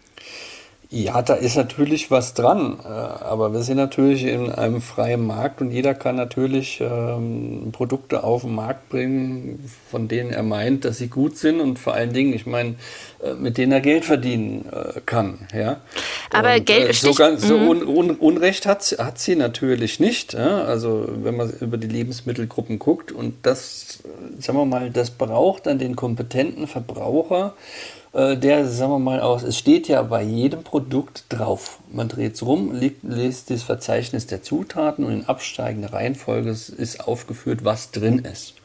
Ja, 0.95 1.21
da 1.21 1.33
ist 1.33 1.57
natürlich 1.57 2.09
was 2.09 2.35
dran, 2.35 2.79
äh, 2.81 2.87
aber 2.87 3.51
wir 3.51 3.63
sind 3.63 3.75
natürlich 3.75 4.23
in 4.23 4.49
einem 4.49 4.79
freien 4.79 5.27
Markt 5.27 5.59
und 5.59 5.69
jeder 5.69 5.93
kann 5.93 6.15
natürlich 6.15 6.79
ähm, 6.79 7.73
Produkte 7.73 8.23
auf 8.23 8.43
den 8.43 8.55
Markt 8.55 8.87
bringen, 8.87 9.69
von 9.91 10.07
denen 10.07 10.31
er 10.31 10.41
meint, 10.41 10.85
dass 10.85 10.99
sie 10.99 11.09
gut 11.09 11.37
sind 11.37 11.59
und 11.59 11.79
vor 11.79 11.95
allen 11.95 12.13
Dingen, 12.13 12.31
ich 12.31 12.45
meine, 12.45 12.75
äh, 13.21 13.33
mit 13.33 13.57
denen 13.57 13.73
er 13.73 13.81
Geld 13.81 14.05
verdienen 14.05 14.69
äh, 14.71 15.01
kann. 15.05 15.39
Ja? 15.53 15.81
Aber 16.29 16.55
und, 16.55 16.65
Geld 16.65 16.95
so, 16.95 17.13
ganz, 17.13 17.45
so 17.45 17.57
mhm. 17.57 17.67
un, 17.67 17.87
un, 17.87 18.11
Unrecht 18.11 18.65
hat, 18.65 18.95
hat 18.97 19.19
sie 19.19 19.35
natürlich 19.35 19.99
nicht. 19.99 20.31
Ja? 20.31 20.63
Also 20.63 21.09
wenn 21.09 21.35
man 21.35 21.49
über 21.59 21.75
die 21.75 21.87
Lebensmittelgruppen 21.87 22.79
guckt 22.79 23.11
und 23.11 23.45
das, 23.45 23.99
sagen 24.39 24.57
wir 24.57 24.65
mal, 24.65 24.91
das 24.91 25.11
braucht 25.11 25.65
dann 25.65 25.77
den 25.77 25.97
kompetenten 25.97 26.67
Verbraucher 26.67 27.53
äh, 27.57 28.04
der, 28.15 28.67
sagen 28.67 28.93
wir 28.93 28.99
mal, 28.99 29.19
aus, 29.19 29.43
es 29.43 29.57
steht 29.57 29.89
ja 29.89 30.01
bei 30.01 30.23
jedem 30.23 30.63
Produkt 30.63 31.25
drauf. 31.29 31.79
Man 31.91 32.07
dreht 32.07 32.35
es 32.35 32.43
rum, 32.43 32.73
liest, 32.73 33.03
liest 33.03 33.49
das 33.49 33.63
Verzeichnis 33.63 34.25
der 34.25 34.41
Zutaten 34.41 35.03
und 35.03 35.11
in 35.11 35.25
absteigender 35.25 35.91
Reihenfolge 35.91 36.49
ist 36.49 37.07
aufgeführt, 37.07 37.65
was 37.65 37.91
drin 37.91 38.19
ist. 38.19 38.55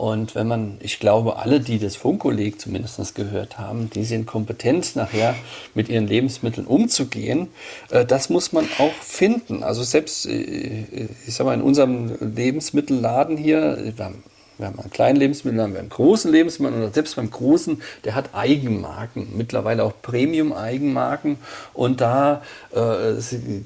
Und 0.00 0.34
wenn 0.34 0.46
man, 0.46 0.78
ich 0.80 0.98
glaube, 0.98 1.36
alle, 1.36 1.60
die 1.60 1.78
das 1.78 1.94
Funkkolleg 1.94 2.58
zumindest 2.58 3.14
gehört 3.14 3.58
haben, 3.58 3.90
die 3.90 4.04
sind 4.04 4.24
kompetent, 4.24 4.96
nachher 4.96 5.34
mit 5.74 5.90
ihren 5.90 6.06
Lebensmitteln 6.06 6.66
umzugehen. 6.66 7.48
Äh, 7.90 8.06
das 8.06 8.30
muss 8.30 8.52
man 8.52 8.66
auch 8.78 8.94
finden. 8.94 9.62
Also 9.62 9.82
selbst, 9.82 10.24
äh, 10.24 11.06
ich 11.26 11.34
sag 11.34 11.44
mal, 11.44 11.52
in 11.52 11.60
unserem 11.60 12.16
Lebensmittelladen 12.34 13.36
hier, 13.36 13.92
wir 14.60 14.66
haben 14.66 14.76
wir 14.76 14.82
einen 14.82 14.90
kleinen 14.90 15.16
Lebensmittel, 15.16 15.58
wir 15.58 15.64
haben 15.64 15.76
einen 15.76 15.88
großen 15.88 16.30
Lebensmittel 16.30 16.82
und 16.82 16.94
selbst 16.94 17.16
beim 17.16 17.30
großen, 17.30 17.82
der 18.04 18.14
hat 18.14 18.34
Eigenmarken, 18.34 19.28
mittlerweile 19.36 19.84
auch 19.84 19.94
Premium-Eigenmarken. 20.02 21.38
Und 21.74 22.00
da 22.00 22.42
äh, 22.72 23.14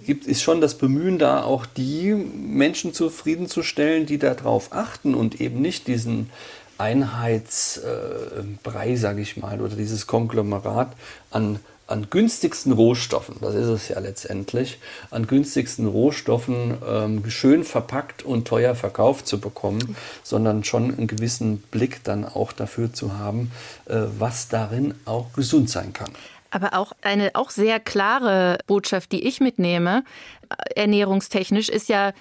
gibt, 0.07 0.27
ist 0.27 0.43
schon 0.43 0.61
das 0.61 0.77
Bemühen 0.77 1.19
da, 1.19 1.43
auch 1.43 1.67
die 1.67 2.15
Menschen 2.15 2.95
zufriedenzustellen, 2.95 4.07
die 4.07 4.19
darauf 4.19 4.73
achten 4.73 5.15
und 5.15 5.41
eben 5.41 5.61
nicht 5.61 5.89
diesen 5.89 6.31
Einheitsbrei, 6.79 8.91
äh, 8.91 8.97
sage 8.97 9.21
ich 9.21 9.37
mal, 9.37 9.61
oder 9.61 9.77
dieses 9.77 10.07
Konglomerat 10.07 10.93
an 11.31 11.61
an 11.87 12.09
günstigsten 12.09 12.73
Rohstoffen, 12.73 13.37
das 13.41 13.55
ist 13.55 13.69
es 13.69 13.89
ja 13.89 13.99
letztendlich, 13.99 14.79
an 15.11 15.27
günstigsten 15.27 15.87
Rohstoffen 15.87 16.79
ähm, 16.87 17.31
schön 17.31 17.65
verpackt 17.65 18.23
und 18.23 18.49
teuer 18.49 18.75
verkauft 18.75 19.27
zu 19.27 19.41
bekommen, 19.41 19.97
sondern 20.23 20.65
schon 20.65 20.95
einen 20.95 21.07
gewissen 21.07 21.59
Blick 21.59 22.03
dann 22.05 22.25
auch 22.25 22.53
dafür 22.53 22.93
zu 22.93 23.19
haben, 23.19 23.51
äh, 23.87 24.03
was 24.19 24.49
darin 24.49 24.95
auch 25.05 25.33
gesund 25.35 25.69
sein 25.69 25.93
kann. 25.93 26.13
Aber 26.51 26.75
auch 26.75 26.93
eine 27.03 27.35
auch 27.35 27.51
sehr 27.51 27.81
klare 27.81 28.59
Botschaft, 28.67 29.13
die 29.13 29.27
ich 29.27 29.41
mitnehme, 29.41 30.05
äh, 30.49 30.81
ernährungstechnisch, 30.81 31.69
ist 31.69 31.89
ja, 31.89 32.13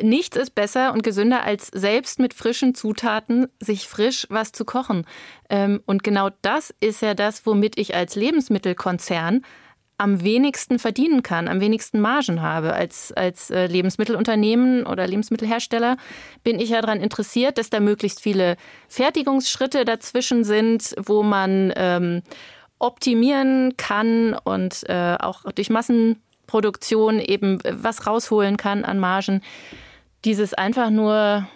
nichts 0.00 0.36
ist 0.36 0.54
besser 0.54 0.92
und 0.92 1.02
gesünder, 1.02 1.44
als 1.44 1.68
selbst 1.68 2.18
mit 2.18 2.34
frischen 2.34 2.74
Zutaten 2.74 3.48
sich 3.60 3.88
frisch 3.88 4.26
was 4.30 4.52
zu 4.52 4.64
kochen. 4.64 5.06
Ähm, 5.50 5.80
und 5.86 6.02
genau 6.02 6.30
das 6.42 6.74
ist 6.80 7.02
ja 7.02 7.14
das, 7.14 7.46
womit 7.46 7.78
ich 7.78 7.94
als 7.94 8.14
Lebensmittelkonzern 8.14 9.42
am 9.96 10.24
wenigsten 10.24 10.78
verdienen 10.78 11.22
kann, 11.22 11.48
am 11.48 11.60
wenigsten 11.60 12.00
Margen 12.00 12.42
habe. 12.42 12.72
Als, 12.72 13.12
als 13.12 13.50
äh, 13.50 13.66
Lebensmittelunternehmen 13.66 14.86
oder 14.86 15.06
Lebensmittelhersteller 15.06 15.96
bin 16.42 16.58
ich 16.58 16.70
ja 16.70 16.80
daran 16.80 17.00
interessiert, 17.00 17.58
dass 17.58 17.70
da 17.70 17.78
möglichst 17.80 18.20
viele 18.20 18.56
Fertigungsschritte 18.88 19.84
dazwischen 19.84 20.42
sind, 20.44 20.94
wo 20.98 21.22
man 21.22 21.72
ähm, 21.76 22.22
optimieren 22.80 23.76
kann 23.76 24.36
und 24.44 24.82
äh, 24.88 25.16
auch 25.20 25.44
durch 25.52 25.70
Massenproduktion 26.54 27.18
eben 27.18 27.58
was 27.64 28.06
rausholen 28.06 28.56
kann 28.56 28.84
an 28.84 28.98
Margen. 28.98 29.42
Dieses 30.24 30.54
einfach 30.54 30.90
nur 30.90 31.46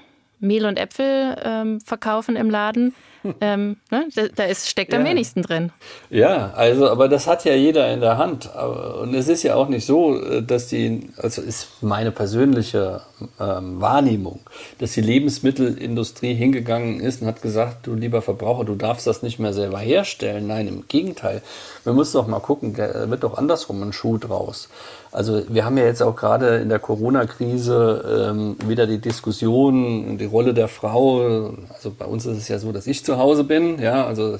Mehl 0.40 0.66
und 0.66 0.78
Äpfel 0.78 1.36
ähm, 1.42 1.80
verkaufen 1.80 2.36
im 2.36 2.50
Laden, 2.50 2.94
ähm, 3.40 3.76
ne? 3.90 4.08
da, 4.34 4.44
ist, 4.44 4.68
steckt 4.68 4.94
am 4.94 5.04
wenigsten 5.04 5.42
drin. 5.42 5.70
Ja, 6.10 6.52
also, 6.54 6.88
aber 6.88 7.08
das 7.08 7.26
hat 7.26 7.44
ja 7.44 7.54
jeder 7.54 7.92
in 7.92 8.00
der 8.00 8.16
Hand. 8.16 8.48
Und 8.54 9.14
es 9.14 9.28
ist 9.28 9.42
ja 9.42 9.54
auch 9.56 9.68
nicht 9.68 9.86
so, 9.86 10.20
äh, 10.20 10.42
dass 10.42 10.68
die, 10.68 11.10
also 11.16 11.42
ist 11.42 11.82
meine 11.82 12.12
persönliche 12.12 13.02
ähm, 13.40 13.80
Wahrnehmung, 13.80 14.40
dass 14.78 14.92
die 14.92 15.00
Lebensmittelindustrie 15.00 16.34
hingegangen 16.34 17.00
ist 17.00 17.22
und 17.22 17.28
hat 17.28 17.42
gesagt, 17.42 17.86
du 17.86 17.94
lieber 17.94 18.22
Verbraucher, 18.22 18.64
du 18.64 18.74
darfst 18.74 19.06
das 19.06 19.22
nicht 19.22 19.38
mehr 19.38 19.52
selber 19.52 19.78
herstellen. 19.78 20.46
Nein, 20.46 20.68
im 20.68 20.88
Gegenteil. 20.88 21.42
Wir 21.84 21.92
müssen 21.92 22.16
doch 22.16 22.26
mal 22.26 22.40
gucken, 22.40 22.74
da 22.74 23.10
wird 23.10 23.24
doch 23.24 23.36
andersrum 23.36 23.82
ein 23.82 23.92
Schuh 23.92 24.18
draus. 24.18 24.68
Also 25.10 25.42
wir 25.48 25.64
haben 25.64 25.78
ja 25.78 25.84
jetzt 25.84 26.02
auch 26.02 26.14
gerade 26.14 26.56
in 26.56 26.68
der 26.68 26.78
Corona-Krise 26.78 28.30
ähm, 28.30 28.56
wieder 28.66 28.86
die 28.86 28.98
Diskussion, 28.98 30.18
die 30.18 30.26
Rolle 30.26 30.52
der 30.52 30.68
Frau. 30.68 31.54
Also 31.72 31.92
bei 31.96 32.04
uns 32.04 32.26
ist 32.26 32.38
es 32.38 32.48
ja 32.48 32.58
so, 32.58 32.72
dass 32.72 32.86
ich 32.86 33.04
zu 33.04 33.18
Hause 33.18 33.44
bin, 33.44 33.80
ja, 33.80 34.06
also 34.06 34.38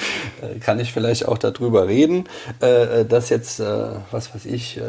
kann 0.60 0.80
ich 0.80 0.92
vielleicht 0.92 1.28
auch 1.28 1.38
darüber 1.38 1.86
reden, 1.86 2.24
äh, 2.60 3.04
dass 3.04 3.28
jetzt, 3.28 3.60
äh, 3.60 3.64
was 4.10 4.34
weiß 4.34 4.46
ich, 4.46 4.78
äh, 4.78 4.82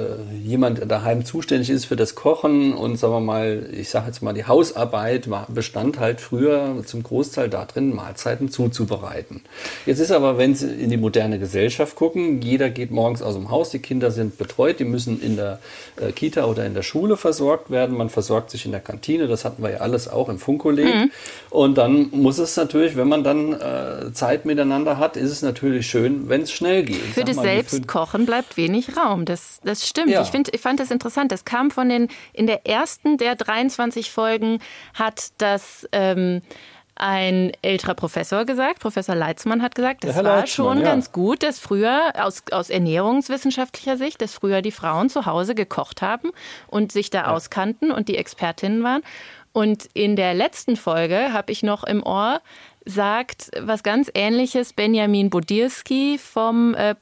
jemand 0.43 0.89
daheim 0.89 1.25
zuständig 1.25 1.69
ist 1.69 1.85
für 1.85 1.95
das 1.95 2.15
Kochen 2.15 2.73
und 2.73 2.97
sagen 2.97 3.13
wir 3.13 3.19
mal, 3.19 3.69
ich 3.71 3.89
sage 3.89 4.07
jetzt 4.07 4.21
mal, 4.21 4.33
die 4.33 4.45
Hausarbeit 4.45 5.29
bestand 5.49 5.99
halt 5.99 6.21
früher 6.21 6.83
zum 6.85 7.03
Großteil 7.03 7.49
darin, 7.49 7.93
Mahlzeiten 7.93 8.49
zuzubereiten. 8.49 9.41
Jetzt 9.85 9.99
ist 9.99 10.11
aber, 10.11 10.37
wenn 10.37 10.55
Sie 10.55 10.67
in 10.67 10.89
die 10.89 10.97
moderne 10.97 11.39
Gesellschaft 11.39 11.95
gucken, 11.95 12.41
jeder 12.41 12.69
geht 12.69 12.91
morgens 12.91 13.21
aus 13.21 13.35
dem 13.35 13.51
Haus, 13.51 13.69
die 13.69 13.79
Kinder 13.79 14.11
sind 14.11 14.37
betreut, 14.37 14.79
die 14.79 14.85
müssen 14.85 15.18
in 15.21 15.35
der 15.35 15.59
äh, 15.97 16.11
Kita 16.11 16.45
oder 16.45 16.65
in 16.65 16.73
der 16.73 16.83
Schule 16.83 17.17
versorgt 17.17 17.69
werden, 17.69 17.97
man 17.97 18.09
versorgt 18.09 18.51
sich 18.51 18.65
in 18.65 18.71
der 18.71 18.81
Kantine, 18.81 19.27
das 19.27 19.45
hatten 19.45 19.61
wir 19.63 19.71
ja 19.71 19.77
alles 19.77 20.07
auch 20.07 20.29
im 20.29 20.39
Funkkolleg. 20.39 20.93
Mhm. 20.93 21.11
Und 21.49 21.77
dann 21.77 22.09
muss 22.11 22.37
es 22.37 22.55
natürlich, 22.57 22.95
wenn 22.95 23.07
man 23.07 23.23
dann 23.23 23.53
äh, 23.53 24.13
Zeit 24.13 24.45
miteinander 24.45 24.97
hat, 24.97 25.17
ist 25.17 25.31
es 25.31 25.41
natürlich 25.41 25.87
schön, 25.87 26.29
wenn 26.29 26.41
es 26.41 26.51
schnell 26.51 26.83
geht. 26.83 26.97
Für 26.97 27.23
das 27.23 27.37
Selbstkochen 27.37 28.25
bleibt 28.25 28.57
wenig 28.57 28.97
Raum, 28.97 29.25
das, 29.25 29.59
das 29.63 29.87
stimmt. 29.87 30.09
Ja. 30.09 30.21
Ich, 30.21 30.29
find, 30.29 30.53
ich 30.53 30.61
fand 30.61 30.79
das 30.79 30.91
interessant, 30.91 31.31
das 31.31 31.45
kam 31.45 31.71
von 31.71 31.89
den, 31.89 32.07
in 32.33 32.47
der 32.47 32.65
ersten 32.67 33.17
der 33.17 33.35
23 33.35 34.11
Folgen 34.11 34.59
hat 34.93 35.29
das... 35.37 35.87
Ähm, 35.91 36.41
ein 36.99 37.53
älterer 37.61 37.95
Professor 37.95 38.45
gesagt, 38.45 38.79
Professor 38.79 39.15
Leitzmann 39.15 39.61
hat 39.61 39.73
gesagt, 39.73 40.03
das 40.03 40.21
war 40.23 40.45
schon 40.47 40.79
ja. 40.79 40.83
ganz 40.83 41.11
gut, 41.11 41.43
dass 41.43 41.57
früher 41.57 42.11
aus, 42.15 42.43
aus 42.51 42.69
ernährungswissenschaftlicher 42.69 43.97
Sicht, 43.97 44.21
dass 44.21 44.33
früher 44.33 44.61
die 44.61 44.71
Frauen 44.71 45.09
zu 45.09 45.25
Hause 45.25 45.55
gekocht 45.55 46.01
haben 46.01 46.31
und 46.67 46.91
sich 46.91 47.09
da 47.09 47.19
ja. 47.19 47.27
auskannten 47.31 47.91
und 47.91 48.09
die 48.09 48.17
Expertinnen 48.17 48.83
waren. 48.83 49.01
Und 49.53 49.87
in 49.93 50.15
der 50.15 50.33
letzten 50.33 50.75
Folge 50.75 51.31
habe 51.33 51.51
ich 51.51 51.63
noch 51.63 51.85
im 51.85 52.03
Ohr, 52.03 52.41
sagt 52.85 53.49
was 53.59 53.81
ganz 53.81 54.11
ähnliches 54.13 54.73
Benjamin 54.73 55.29
Bodirski 55.29 56.19
vom 56.21 56.75
äh, 56.75 56.95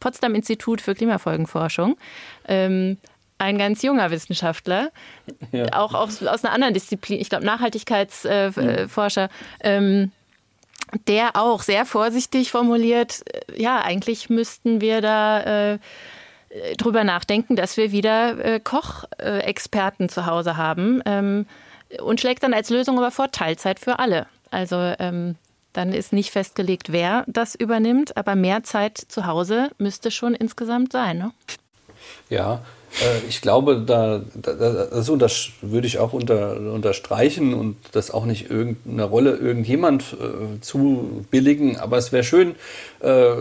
Potsdam 0.00 0.34
Institut 0.34 0.80
für 0.80 0.94
Klimafolgenforschung. 0.94 1.96
Ähm, 2.48 2.98
ein 3.38 3.58
ganz 3.58 3.82
junger 3.82 4.10
Wissenschaftler, 4.10 4.90
ja. 5.52 5.66
auch 5.72 5.94
aus, 5.94 6.22
aus, 6.22 6.44
einer 6.44 6.54
anderen 6.54 6.74
Disziplin, 6.74 7.20
ich 7.20 7.28
glaube 7.28 7.44
Nachhaltigkeitsforscher, 7.44 9.28
äh, 9.60 9.76
ähm, 9.76 10.12
der 11.08 11.36
auch 11.36 11.62
sehr 11.62 11.86
vorsichtig 11.86 12.50
formuliert, 12.50 13.22
äh, 13.32 13.60
ja, 13.60 13.80
eigentlich 13.80 14.30
müssten 14.30 14.80
wir 14.80 15.00
da 15.00 15.72
äh, 15.74 15.78
drüber 16.76 17.04
nachdenken, 17.04 17.56
dass 17.56 17.76
wir 17.76 17.90
wieder 17.92 18.38
äh, 18.44 18.60
Kochexperten 18.60 20.08
zu 20.08 20.26
Hause 20.26 20.56
haben 20.56 21.02
ähm, 21.04 21.46
und 22.00 22.20
schlägt 22.20 22.42
dann 22.42 22.54
als 22.54 22.70
Lösung 22.70 22.98
aber 22.98 23.10
vor 23.10 23.32
Teilzeit 23.32 23.80
für 23.80 23.98
alle. 23.98 24.26
Also 24.50 24.76
ähm, 24.98 25.36
dann 25.72 25.92
ist 25.92 26.12
nicht 26.12 26.30
festgelegt, 26.30 26.92
wer 26.92 27.24
das 27.26 27.56
übernimmt, 27.56 28.16
aber 28.16 28.36
mehr 28.36 28.62
Zeit 28.62 28.96
zu 28.96 29.26
Hause 29.26 29.70
müsste 29.78 30.12
schon 30.12 30.34
insgesamt 30.34 30.92
sein. 30.92 31.18
Ne? 31.18 31.32
Ja, 32.28 32.60
ich 33.28 33.40
glaube, 33.40 33.82
da, 33.84 34.22
da 34.34 34.52
das 34.52 35.08
unter, 35.08 35.28
würde 35.62 35.86
ich 35.86 35.98
auch 35.98 36.12
unter, 36.12 36.56
unterstreichen 36.56 37.52
und 37.52 37.76
das 37.92 38.10
auch 38.10 38.24
nicht 38.24 38.50
irgendeine 38.50 39.04
Rolle 39.04 39.36
irgendjemand 39.36 40.14
äh, 40.14 40.60
zu 40.60 41.24
billigen. 41.30 41.76
Aber 41.78 41.98
es 41.98 42.12
wäre 42.12 42.22
schön, 42.22 42.54
äh, 43.00 43.34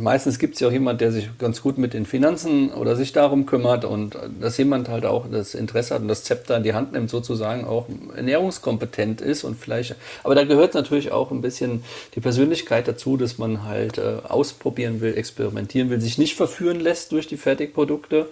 meistens 0.00 0.38
gibt 0.38 0.54
es 0.54 0.60
ja 0.60 0.68
auch 0.68 0.72
jemand, 0.72 1.00
der 1.00 1.10
sich 1.10 1.28
ganz 1.38 1.62
gut 1.62 1.78
mit 1.78 1.94
den 1.94 2.06
Finanzen 2.06 2.72
oder 2.72 2.94
sich 2.94 3.12
darum 3.12 3.44
kümmert 3.46 3.84
und 3.84 4.16
dass 4.40 4.56
jemand 4.56 4.88
halt 4.88 5.04
auch 5.04 5.26
das 5.30 5.54
Interesse 5.54 5.94
hat 5.94 6.02
und 6.02 6.08
das 6.08 6.22
Zepter 6.22 6.56
in 6.56 6.62
die 6.62 6.74
Hand 6.74 6.92
nimmt, 6.92 7.10
sozusagen 7.10 7.64
auch 7.64 7.86
ernährungskompetent 8.14 9.20
ist 9.20 9.42
und 9.42 9.58
vielleicht. 9.58 9.96
Aber 10.22 10.34
da 10.34 10.44
gehört 10.44 10.74
natürlich 10.74 11.10
auch 11.10 11.32
ein 11.32 11.42
bisschen 11.42 11.82
die 12.14 12.20
Persönlichkeit 12.20 12.86
dazu, 12.86 13.16
dass 13.16 13.36
man 13.38 13.64
halt 13.64 13.98
äh, 13.98 14.18
ausprobieren 14.28 15.00
will, 15.00 15.16
experimentieren 15.16 15.90
will, 15.90 16.00
sich 16.00 16.18
nicht 16.18 16.36
verführen 16.36 16.78
lässt 16.78 17.10
durch 17.10 17.26
die 17.26 17.36
Fertigprodukte. 17.36 18.28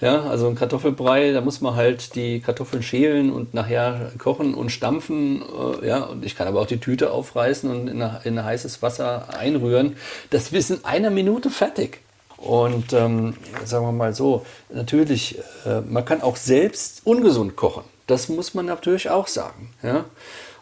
Ja, 0.00 0.07
also 0.16 0.48
ein 0.48 0.54
Kartoffelbrei, 0.54 1.32
da 1.32 1.40
muss 1.40 1.60
man 1.60 1.74
halt 1.74 2.14
die 2.14 2.40
Kartoffeln 2.40 2.82
schälen 2.82 3.32
und 3.32 3.54
nachher 3.54 4.12
kochen 4.18 4.54
und 4.54 4.70
stampfen. 4.70 5.42
Äh, 5.82 5.88
ja, 5.88 6.04
und 6.04 6.24
ich 6.24 6.36
kann 6.36 6.46
aber 6.46 6.60
auch 6.60 6.66
die 6.66 6.78
Tüte 6.78 7.10
aufreißen 7.10 7.70
und 7.70 7.88
in, 7.88 8.08
in 8.24 8.44
heißes 8.44 8.82
Wasser 8.82 9.28
einrühren. 9.38 9.96
Das 10.30 10.52
ist 10.52 10.70
in 10.70 10.84
einer 10.84 11.10
Minute 11.10 11.50
fertig. 11.50 12.00
Und 12.36 12.92
ähm, 12.92 13.34
sagen 13.64 13.84
wir 13.84 13.92
mal 13.92 14.14
so, 14.14 14.46
natürlich, 14.72 15.38
äh, 15.66 15.80
man 15.80 16.04
kann 16.04 16.22
auch 16.22 16.36
selbst 16.36 17.02
ungesund 17.04 17.56
kochen. 17.56 17.82
Das 18.06 18.28
muss 18.28 18.54
man 18.54 18.66
natürlich 18.66 19.10
auch 19.10 19.26
sagen. 19.26 19.70
Ja? 19.82 20.04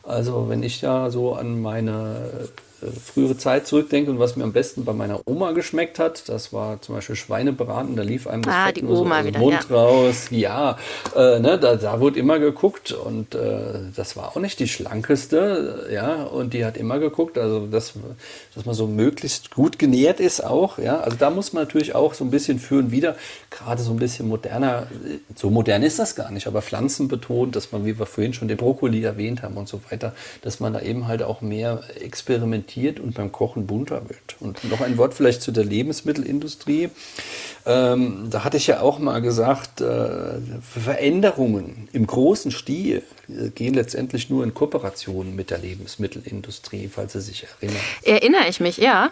Also 0.02 0.48
wenn 0.48 0.62
ich 0.62 0.80
da 0.80 1.10
so 1.10 1.34
an 1.34 1.60
meine 1.60 2.48
frühere 3.04 3.36
Zeit 3.36 3.66
zurückdenke 3.66 4.10
und 4.10 4.18
was 4.18 4.36
mir 4.36 4.44
am 4.44 4.52
besten 4.52 4.84
bei 4.84 4.92
meiner 4.92 5.20
Oma 5.26 5.52
geschmeckt 5.52 5.98
hat, 5.98 6.28
das 6.28 6.52
war 6.52 6.80
zum 6.82 6.94
Beispiel 6.94 7.16
Schweinebraten, 7.16 7.96
da 7.96 8.02
lief 8.02 8.26
einem 8.26 8.42
das 8.42 8.54
ah, 8.54 8.66
Fett 8.66 8.82
nur 8.82 8.96
so 8.96 9.06
aus 9.06 9.24
dem 9.24 9.40
Mund 9.40 9.66
ja. 9.68 9.76
raus. 9.76 10.26
Ja, 10.30 10.78
äh, 11.14 11.38
ne, 11.40 11.58
da, 11.58 11.76
da 11.76 12.00
wurde 12.00 12.18
immer 12.18 12.38
geguckt 12.38 12.92
und 12.92 13.34
äh, 13.34 13.90
das 13.94 14.16
war 14.16 14.28
auch 14.28 14.36
nicht 14.36 14.60
die 14.60 14.68
schlankeste, 14.68 15.88
ja, 15.92 16.24
und 16.24 16.52
die 16.52 16.64
hat 16.64 16.76
immer 16.76 16.98
geguckt, 16.98 17.38
also 17.38 17.66
dass, 17.66 17.94
dass 18.54 18.66
man 18.66 18.74
so 18.74 18.86
möglichst 18.86 19.50
gut 19.50 19.78
genährt 19.78 20.20
ist 20.20 20.44
auch, 20.44 20.78
ja, 20.78 21.00
also 21.00 21.16
da 21.16 21.30
muss 21.30 21.52
man 21.54 21.64
natürlich 21.64 21.94
auch 21.94 22.12
so 22.12 22.24
ein 22.24 22.30
bisschen 22.30 22.58
führen 22.58 22.90
wieder, 22.90 23.16
gerade 23.50 23.82
so 23.82 23.90
ein 23.90 23.98
bisschen 23.98 24.28
moderner, 24.28 24.86
so 25.34 25.48
modern 25.50 25.82
ist 25.82 25.98
das 25.98 26.14
gar 26.14 26.30
nicht, 26.30 26.46
aber 26.46 26.60
Pflanzen 26.60 27.08
betont, 27.08 27.56
dass 27.56 27.72
man, 27.72 27.86
wie 27.86 27.98
wir 27.98 28.06
vorhin 28.06 28.34
schon 28.34 28.48
den 28.48 28.58
Brokkoli 28.58 29.02
erwähnt 29.02 29.42
haben 29.42 29.56
und 29.56 29.66
so 29.66 29.80
weiter, 29.90 30.14
dass 30.42 30.60
man 30.60 30.74
da 30.74 30.80
eben 30.80 31.08
halt 31.08 31.22
auch 31.22 31.40
mehr 31.40 31.80
experimentiert 32.00 32.75
experimentiert 32.76 33.00
und 33.00 33.14
beim 33.14 33.32
Kochen 33.32 33.66
bunter 33.66 34.08
wird. 34.08 34.36
Und 34.40 34.62
noch 34.64 34.80
ein 34.80 34.98
Wort 34.98 35.14
vielleicht 35.14 35.42
zu 35.42 35.52
der 35.52 35.64
Lebensmittelindustrie. 35.64 36.90
Ähm, 37.64 38.28
da 38.30 38.44
hatte 38.44 38.56
ich 38.56 38.66
ja 38.66 38.80
auch 38.80 38.98
mal 38.98 39.20
gesagt, 39.20 39.80
äh, 39.80 40.34
Veränderungen 40.60 41.88
im 41.92 42.06
großen 42.06 42.50
Stil 42.50 43.02
äh, 43.28 43.48
gehen 43.50 43.74
letztendlich 43.74 44.30
nur 44.30 44.44
in 44.44 44.54
Kooperation 44.54 45.34
mit 45.34 45.50
der 45.50 45.58
Lebensmittelindustrie, 45.58 46.88
falls 46.88 47.14
Sie 47.14 47.20
sich 47.20 47.46
erinnern. 47.60 47.82
Erinnere 48.02 48.48
ich 48.48 48.60
mich, 48.60 48.76
ja. 48.78 49.10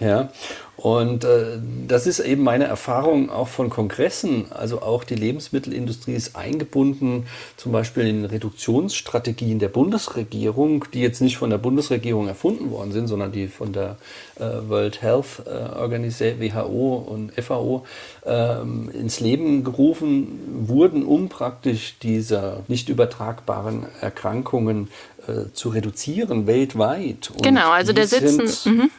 Ja, 0.00 0.30
und 0.76 1.24
äh, 1.24 1.58
das 1.88 2.06
ist 2.06 2.20
eben 2.20 2.42
meine 2.42 2.64
Erfahrung 2.64 3.30
auch 3.30 3.48
von 3.48 3.70
Kongressen. 3.70 4.52
Also 4.52 4.82
auch 4.82 5.04
die 5.04 5.14
Lebensmittelindustrie 5.14 6.12
ist 6.12 6.36
eingebunden, 6.36 7.26
zum 7.56 7.72
Beispiel 7.72 8.06
in 8.06 8.24
Reduktionsstrategien 8.26 9.58
der 9.58 9.68
Bundesregierung, 9.68 10.84
die 10.92 11.00
jetzt 11.00 11.22
nicht 11.22 11.38
von 11.38 11.48
der 11.48 11.58
Bundesregierung 11.58 12.28
erfunden 12.28 12.70
worden 12.70 12.92
sind, 12.92 13.08
sondern 13.08 13.32
die 13.32 13.48
von 13.48 13.72
der 13.72 13.96
äh, 14.38 14.68
World 14.68 15.00
Health 15.00 15.42
äh, 15.46 15.78
Organization, 15.78 16.40
WHO 16.40 16.96
und 17.08 17.32
FAO, 17.32 17.86
ähm, 18.26 18.90
ins 18.90 19.20
Leben 19.20 19.64
gerufen 19.64 20.68
wurden, 20.68 21.04
um 21.04 21.30
praktisch 21.30 21.96
diese 22.02 22.64
nicht 22.68 22.90
übertragbaren 22.90 23.86
Erkrankungen 24.02 24.88
äh, 25.26 25.52
zu 25.54 25.70
reduzieren 25.70 26.46
weltweit. 26.46 27.30
Und 27.30 27.42
genau, 27.42 27.70
also 27.70 27.94
der 27.94 28.06
sitzen. 28.06 28.90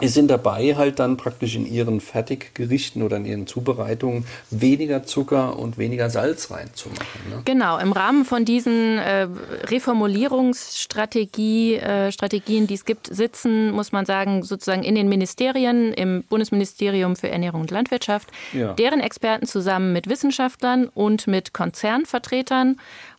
Mhm 0.00 0.08
sind 0.08 0.30
dabei, 0.30 0.76
halt 0.76 0.98
dann 0.98 1.16
praktisch 1.16 1.56
in 1.56 1.66
ihren 1.66 2.00
Fertiggerichten 2.00 3.02
oder 3.02 3.16
in 3.16 3.24
ihren 3.24 3.46
Zubereitungen 3.46 4.26
weniger 4.50 5.04
Zucker 5.04 5.58
und 5.58 5.78
weniger 5.78 6.10
Salz 6.10 6.50
reinzumachen. 6.50 7.30
Ne? 7.30 7.42
Genau, 7.44 7.78
im 7.78 7.92
Rahmen 7.92 8.24
von 8.24 8.44
diesen 8.44 8.98
äh, 8.98 9.28
Reformulierungsstrategien, 9.64 11.80
äh, 11.80 12.66
die 12.66 12.74
es 12.74 12.84
gibt, 12.84 13.06
sitzen, 13.06 13.70
muss 13.72 13.92
man 13.92 14.06
sagen, 14.06 14.42
sozusagen 14.42 14.82
in 14.82 14.94
den 14.94 15.08
Ministerien, 15.08 15.92
im 15.92 16.24
Bundesministerium 16.24 17.16
für 17.16 17.30
Ernährung 17.30 17.62
und 17.62 17.70
Landwirtschaft, 17.70 18.28
ja. 18.52 18.72
deren 18.74 19.00
Experten 19.00 19.46
zusammen 19.46 19.92
mit 19.92 20.08
Wissenschaftlern 20.08 20.88
und 20.88 21.26
mit 21.26 21.52
Konzernvertretern 21.52 22.76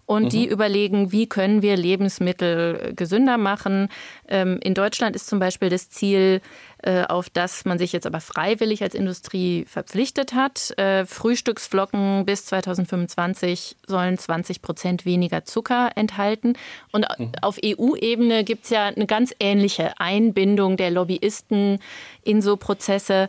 und 0.10 0.24
mhm. 0.24 0.30
die 0.30 0.48
überlegen, 0.48 1.12
wie 1.12 1.28
können 1.28 1.62
wir 1.62 1.78
Lebensmittel 1.78 2.94
gesünder 2.96 3.38
machen. 3.38 3.90
Ähm, 4.28 4.60
in 4.64 4.74
Deutschland 4.74 5.16
ist 5.16 5.28
zum 5.28 5.38
Beispiel 5.38 5.70
das 5.70 5.92
Ziel, 5.92 6.42
auf 7.08 7.30
das 7.30 7.66
man 7.66 7.78
sich 7.78 7.92
jetzt 7.92 8.08
aber 8.08 8.22
freiwillig 8.22 8.82
als 8.84 8.96
Industrie 8.96 9.66
verpflichtet 9.66 10.34
hat. 10.34 10.78
Äh, 10.78 11.06
Frühstücksflocken 11.06 12.26
bis 12.26 12.46
2025 12.46 13.76
sollen 13.86 14.18
20 14.18 14.62
Prozent 14.62 15.06
weniger 15.06 15.44
Zucker 15.44 15.90
enthalten. 15.96 16.54
Und 16.92 17.06
mhm. 17.18 17.32
auf 17.42 17.58
EU-Ebene 17.64 18.44
gibt 18.44 18.64
es 18.64 18.70
ja 18.70 18.86
eine 18.86 19.08
ganz 19.08 19.34
ähnliche 19.40 20.00
Einbindung 20.00 20.78
der 20.78 20.92
Lobbyisten 20.92 21.80
in 22.24 22.42
so 22.42 22.56
Prozesse. 22.56 23.28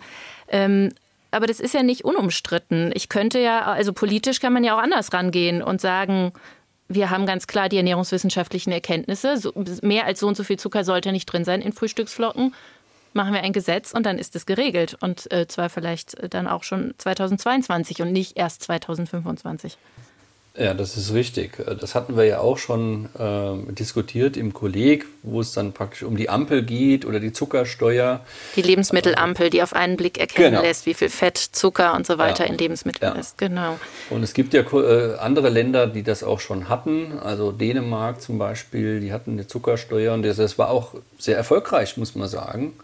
Ähm, 0.49 0.91
aber 1.33 1.47
das 1.47 1.61
ist 1.61 1.75
ja 1.75 1.83
nicht 1.83 2.05
unumstritten. 2.05 2.91
Ich 2.95 3.09
könnte 3.09 3.41
ja, 3.41 3.63
also 3.63 3.93
politisch 3.93 4.41
kann 4.41 4.53
man 4.53 4.65
ja 4.65 4.75
auch 4.77 4.83
anders 4.83 5.13
rangehen 5.13 5.63
und 5.63 5.81
sagen, 5.81 6.33
wir 6.89 7.11
haben 7.11 7.25
ganz 7.25 7.47
klar 7.47 7.69
die 7.69 7.77
ernährungswissenschaftlichen 7.77 8.73
Erkenntnisse. 8.73 9.37
So, 9.37 9.53
mehr 9.83 10.07
als 10.07 10.21
so 10.21 10.27
und 10.27 10.37
so 10.37 10.43
viel 10.43 10.59
Zucker 10.59 10.85
sollte 10.85 11.13
nicht 11.13 11.27
drin 11.27 11.45
sein 11.45 11.63
in 11.63 11.73
Frühstücksflocken. 11.73 12.53
Machen 13.12 13.35
wir 13.35 13.42
ein 13.42 13.53
Gesetz 13.53 13.92
und 13.92 14.07
dann 14.07 14.18
ist 14.18 14.37
es 14.37 14.46
geregelt. 14.46 14.96
Und 15.01 15.31
äh, 15.33 15.49
zwar 15.49 15.68
vielleicht 15.68 16.33
dann 16.33 16.46
auch 16.46 16.62
schon 16.62 16.94
2022 16.99 18.03
und 18.03 18.12
nicht 18.12 18.37
erst 18.37 18.62
2025. 18.62 19.79
Ja, 20.59 20.75
das 20.75 20.97
ist 20.97 21.15
richtig. 21.15 21.65
Das 21.81 21.95
hatten 21.95 22.17
wir 22.17 22.25
ja 22.25 22.41
auch 22.41 22.59
schon 22.59 23.09
äh, 23.17 23.73
diskutiert 23.73 24.37
im 24.37 24.53
Kolleg, 24.53 25.07
wo 25.23 25.41
es 25.41 25.53
dann 25.53 25.73
praktisch 25.73 26.03
um 26.03 26.17
die 26.17 26.29
Ampel 26.29 26.65
geht 26.65 27.05
oder 27.05 27.21
die 27.21 27.33
Zuckersteuer. 27.33 28.21
Die 28.57 28.63
Lebensmittelampel, 28.63 29.49
die 29.51 29.63
auf 29.63 29.75
einen 29.75 29.97
Blick 29.97 30.19
erkennen 30.19 30.51
genau. 30.51 30.63
lässt, 30.63 30.87
wie 30.87 30.95
viel 30.95 31.09
Fett, 31.09 31.39
Zucker 31.39 31.95
und 31.95 32.05
so 32.05 32.19
weiter 32.19 32.45
ja. 32.45 32.51
in 32.51 32.59
Lebensmitteln 32.59 33.15
ja. 33.15 33.21
ist. 33.21 33.39
Genau. 33.39 33.79
Und 34.11 34.25
es 34.25 34.35
gibt 34.35 34.53
ja 34.53 34.63
äh, 34.63 35.19
andere 35.19 35.51
Länder, 35.51 35.87
die 35.87 36.03
das 36.03 36.25
auch 36.25 36.41
schon 36.41 36.69
hatten. 36.69 37.19
Also 37.23 37.53
Dänemark 37.53 38.21
zum 38.21 38.39
Beispiel, 38.39 38.99
die 38.99 39.13
hatten 39.13 39.33
eine 39.33 39.47
Zuckersteuer 39.47 40.15
und 40.15 40.25
das, 40.25 40.39
das 40.39 40.59
war 40.59 40.71
auch 40.71 40.95
sehr 41.17 41.37
erfolgreich, 41.37 41.97
muss 41.97 42.17
man 42.17 42.29
sagen. 42.29 42.75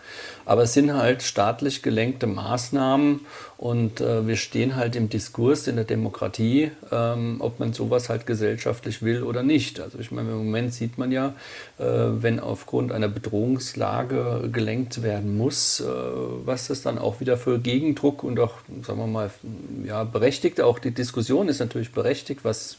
Aber 0.45 0.63
es 0.63 0.73
sind 0.73 0.95
halt 0.95 1.25
staatlich 1.25 1.83
gelenkte 1.83 2.29
Maßnahmen 2.29 3.27
und 3.59 4.03
äh, 4.03 4.27
wir 4.27 4.37
stehen 4.37 4.77
halt 4.77 4.97
im 4.97 5.09
Diskurs 5.09 5.67
in 5.67 5.77
der 5.77 5.87
Demokratie, 5.87 6.73
ähm, 6.93 7.37
ob 7.39 7.59
man 7.59 7.73
sowas 7.73 8.11
halt 8.11 8.27
gesellschaftlich 8.27 9.01
will 9.01 9.23
oder 9.23 9.43
nicht. 9.43 9.81
Also 9.81 9.99
ich 9.99 10.11
meine, 10.11 10.31
im 10.31 10.39
Moment 10.39 10.75
sieht 10.75 10.99
man 10.99 11.11
ja, 11.11 11.35
äh, 11.79 11.85
wenn 11.85 12.39
aufgrund 12.39 12.93
einer 12.93 13.09
Bedrohungslage 13.09 14.51
gelenkt 14.53 15.03
werden 15.03 15.39
muss, 15.39 15.81
äh, 15.81 15.85
was 15.87 16.69
das 16.69 16.83
dann 16.83 16.99
auch 16.99 17.21
wieder 17.21 17.39
für 17.39 17.59
Gegendruck 17.59 18.25
und 18.25 18.39
auch, 18.41 18.55
sagen 18.87 18.99
wir 18.99 19.07
mal, 19.07 19.31
ja, 19.85 20.05
berechtigt, 20.05 20.61
auch 20.61 20.79
die 20.79 20.91
Diskussion 20.91 21.49
ist 21.49 21.59
natürlich 21.59 21.93
berechtigt, 21.93 22.41
was, 22.43 22.77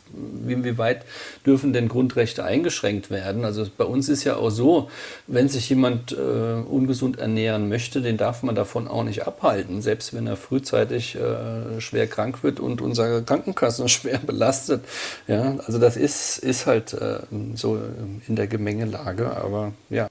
inwieweit 0.48 1.06
dürfen 1.44 1.74
denn 1.74 1.88
Grundrechte 1.88 2.44
eingeschränkt 2.44 3.10
werden. 3.10 3.46
Also 3.46 3.66
bei 3.76 3.86
uns 3.86 4.10
ist 4.10 4.26
ja 4.26 4.36
auch 4.36 4.52
so, 4.52 4.92
wenn 5.26 5.50
sich 5.50 5.70
jemand 5.70 6.12
äh, 6.12 6.16
ungesund 6.16 7.18
ernähren 7.18 7.68
möchte, 7.68 8.02
den 8.02 8.18
darf 8.18 8.44
man 8.44 8.54
davon 8.54 8.88
auch 8.88 9.04
nicht 9.04 9.26
abhalten, 9.26 9.82
selbst 9.82 10.14
wenn 10.14 10.28
er 10.28 10.38
frühzeitig 10.68 11.16
äh, 11.16 11.80
schwer 11.80 12.08
krank 12.08 12.44
wird 12.44 12.60
und 12.60 12.82
unsere 12.82 13.24
Krankenkassen 13.24 13.88
schwer 13.90 14.20
belastet. 14.20 14.84
Ja, 15.28 15.56
also 15.66 15.80
das 15.80 15.98
ist, 15.98 16.38
ist 16.40 16.68
halt 16.68 16.94
äh, 16.94 17.20
so 17.56 17.80
in 18.28 18.36
der 18.36 18.48
Gemengelage, 18.48 19.36
aber 19.36 19.74
ja. 19.90 20.08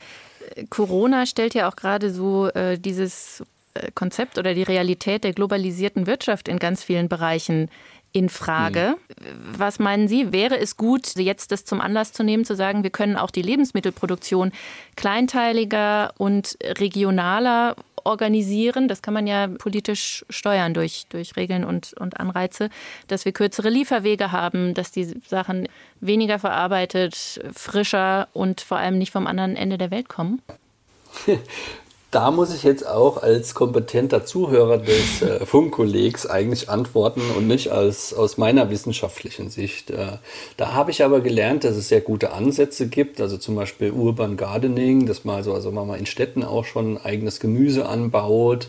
Corona 0.71 1.27
stellt 1.27 1.55
ja 1.55 1.69
auch 1.69 1.77
gerade 1.77 2.11
so 2.11 2.49
äh, 2.49 2.79
dieses 2.79 3.43
äh, 3.75 3.91
Konzept 3.95 4.39
oder 4.39 4.55
die 4.55 4.63
Realität 4.63 5.25
der 5.25 5.33
globalisierten 5.33 6.07
Wirtschaft 6.07 6.49
in 6.49 6.59
ganz 6.59 6.83
vielen 6.83 7.09
Bereichen 7.09 7.69
in 8.13 8.31
Frage. 8.31 8.95
Mhm. 8.97 9.59
Was 9.59 9.79
meinen 9.79 10.09
Sie, 10.09 10.33
wäre 10.33 10.59
es 10.59 10.79
gut, 10.79 11.17
jetzt 11.17 11.53
das 11.53 11.67
zum 11.67 11.83
Anlass 11.83 12.13
zu 12.15 12.23
nehmen, 12.23 12.47
zu 12.47 12.57
sagen, 12.57 12.83
wir 12.83 12.91
können 12.91 13.17
auch 13.17 13.31
die 13.31 13.43
Lebensmittelproduktion 13.43 14.53
kleinteiliger 14.97 16.15
und 16.17 16.57
regionaler 16.63 17.77
organisieren. 18.07 18.89
Das 18.89 19.03
kann 19.03 19.15
man 19.15 19.27
ja 19.27 19.49
politisch 19.49 20.25
steuern 20.31 20.73
durch, 20.75 21.07
durch 21.09 21.37
Regeln 21.37 21.65
und, 21.65 21.93
und 21.95 22.19
Anreize, 22.19 22.71
dass 23.09 23.25
wir 23.25 23.33
kürzere 23.33 23.69
Lieferwege 23.69 24.33
haben, 24.33 24.75
dass 24.75 24.91
die 24.91 25.05
Sachen 25.27 25.69
weniger 26.01 26.39
verarbeitet, 26.39 27.41
frischer 27.55 28.29
und 28.33 28.61
vor 28.61 28.79
allem 28.79 28.99
nicht 28.99 29.13
vom 29.13 29.27
anderen 29.27 29.57
Ende 29.57 29.79
der 29.79 29.91
Welt 29.91 30.09
kommen. 30.09 30.41
da 32.13 32.31
muss 32.31 32.55
ich 32.55 32.63
jetzt 32.63 32.87
auch 32.87 33.23
als 33.23 33.55
kompetenter 33.55 34.25
Zuhörer 34.25 34.79
des 34.79 35.23
äh, 35.23 35.45
Funkkollegs 35.47 36.27
eigentlich 36.27 36.71
antworten 36.71 37.21
und 37.37 37.47
nicht 37.49 37.73
als 37.73 38.15
aus 38.15 38.39
meiner 38.39 38.71
wissenschaftlichen 38.71 39.51
Sicht. 39.51 39.91
Äh, 39.91 40.19
da 40.57 40.73
habe 40.73 40.93
ich 40.93 41.05
aber 41.05 41.21
gelernt, 41.21 41.65
dass 41.65 41.77
es 41.77 41.89
sehr 41.89 42.01
gute 42.01 42.33
Ansätze 42.33 42.87
gibt, 42.89 43.21
also 43.21 43.37
zum 43.37 43.57
Beispiel 43.57 43.91
Urban 43.91 44.37
Gardening, 44.37 45.07
dass 45.07 45.25
man 45.25 45.37
also, 45.37 45.53
also 45.53 45.73
man 45.73 45.87
mal 45.87 45.99
in 45.99 46.07
Städten 46.07 46.45
auch 46.45 46.65
schon 46.65 46.97
eigenes 46.97 47.41
Gemüse 47.41 47.87
anbaut. 47.87 48.69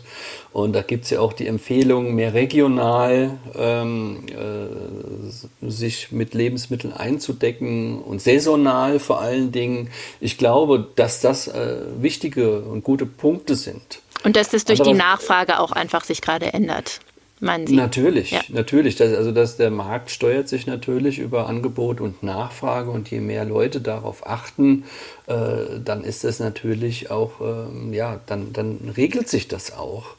Und 0.52 0.72
da 0.72 0.82
gibt 0.82 1.04
es 1.04 1.10
ja 1.10 1.20
auch 1.20 1.32
die 1.32 1.46
Empfehlung, 1.46 2.14
mehr 2.14 2.34
regional 2.34 3.38
ähm, 3.56 4.24
äh, 4.28 5.68
sich 5.70 6.10
mit 6.10 6.34
Lebensmitteln 6.34 6.92
einzudecken 6.92 8.00
und 8.02 8.20
saisonal 8.20 8.98
vor 8.98 9.20
allen 9.20 9.52
Dingen. 9.52 9.90
Ich 10.20 10.38
glaube, 10.38 10.88
dass 10.96 11.20
das 11.20 11.48
äh, 11.48 11.76
wichtige 12.00 12.60
und 12.62 12.82
gute 12.82 13.06
Punkte 13.06 13.37
Punkte 13.38 13.54
sind. 13.54 14.00
Und 14.24 14.36
dass 14.36 14.50
das 14.50 14.64
durch 14.64 14.80
Aber 14.80 14.90
die 14.90 14.96
Nachfrage 14.96 15.60
auch 15.60 15.70
einfach 15.70 16.02
sich 16.02 16.20
gerade 16.20 16.52
ändert. 16.52 17.00
Meinen 17.40 17.68
Sie? 17.68 17.76
Natürlich, 17.76 18.32
ja. 18.32 18.40
natürlich. 18.48 18.96
Das, 18.96 19.14
also 19.14 19.30
dass 19.30 19.56
der 19.56 19.70
Markt 19.70 20.10
steuert 20.10 20.48
sich 20.48 20.66
natürlich 20.66 21.20
über 21.20 21.46
Angebot 21.46 22.00
und 22.00 22.24
Nachfrage 22.24 22.90
und 22.90 23.08
je 23.12 23.20
mehr 23.20 23.44
Leute 23.44 23.80
darauf 23.80 24.26
achten, 24.26 24.84
äh, 25.28 25.78
dann 25.84 26.02
ist 26.02 26.24
das 26.24 26.40
natürlich 26.40 27.12
auch, 27.12 27.40
äh, 27.40 27.94
ja, 27.94 28.20
dann, 28.26 28.52
dann 28.52 28.92
regelt 28.96 29.28
sich 29.28 29.46
das 29.46 29.72
auch. 29.72 30.16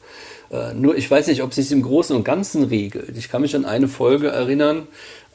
Äh, 0.51 0.73
nur 0.73 0.97
ich 0.97 1.09
weiß 1.09 1.27
nicht, 1.27 1.43
ob 1.43 1.53
sich 1.53 1.71
im 1.71 1.81
Großen 1.81 2.15
und 2.15 2.23
Ganzen 2.23 2.63
regelt. 2.63 3.17
Ich 3.17 3.29
kann 3.29 3.41
mich 3.41 3.55
an 3.55 3.65
eine 3.65 3.87
Folge 3.87 4.29
erinnern, 4.29 4.87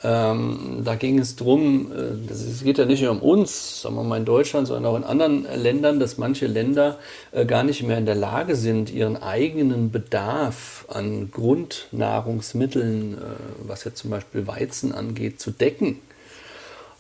ähm, 0.05 0.83
da 0.85 0.97
ging 0.97 1.19
es 1.19 1.35
darum, 1.35 1.91
äh, 1.91 2.31
es 2.31 2.63
geht 2.63 2.77
ja 2.77 2.85
nicht 2.85 3.03
nur 3.03 3.13
um 3.13 3.21
uns, 3.21 3.81
sagen 3.81 3.95
wir 3.95 4.03
mal 4.03 4.19
in 4.19 4.27
Deutschland, 4.27 4.67
sondern 4.67 4.93
auch 4.93 4.97
in 4.99 5.05
anderen 5.05 5.47
Ländern, 5.57 5.99
dass 5.99 6.19
manche 6.19 6.47
Länder 6.47 6.99
äh, 7.33 7.47
gar 7.47 7.63
nicht 7.63 7.83
mehr 7.83 7.97
in 7.97 8.05
der 8.05 8.15
Lage 8.15 8.55
sind, 8.55 8.93
ihren 8.93 9.17
eigenen 9.17 9.91
Bedarf 9.91 10.85
an 10.89 11.31
Grundnahrungsmitteln, 11.31 13.15
äh, 13.15 13.19
was 13.67 13.85
jetzt 13.85 13.99
zum 13.99 14.11
Beispiel 14.11 14.47
Weizen 14.47 14.93
angeht, 14.93 15.41
zu 15.41 15.51
decken 15.53 16.01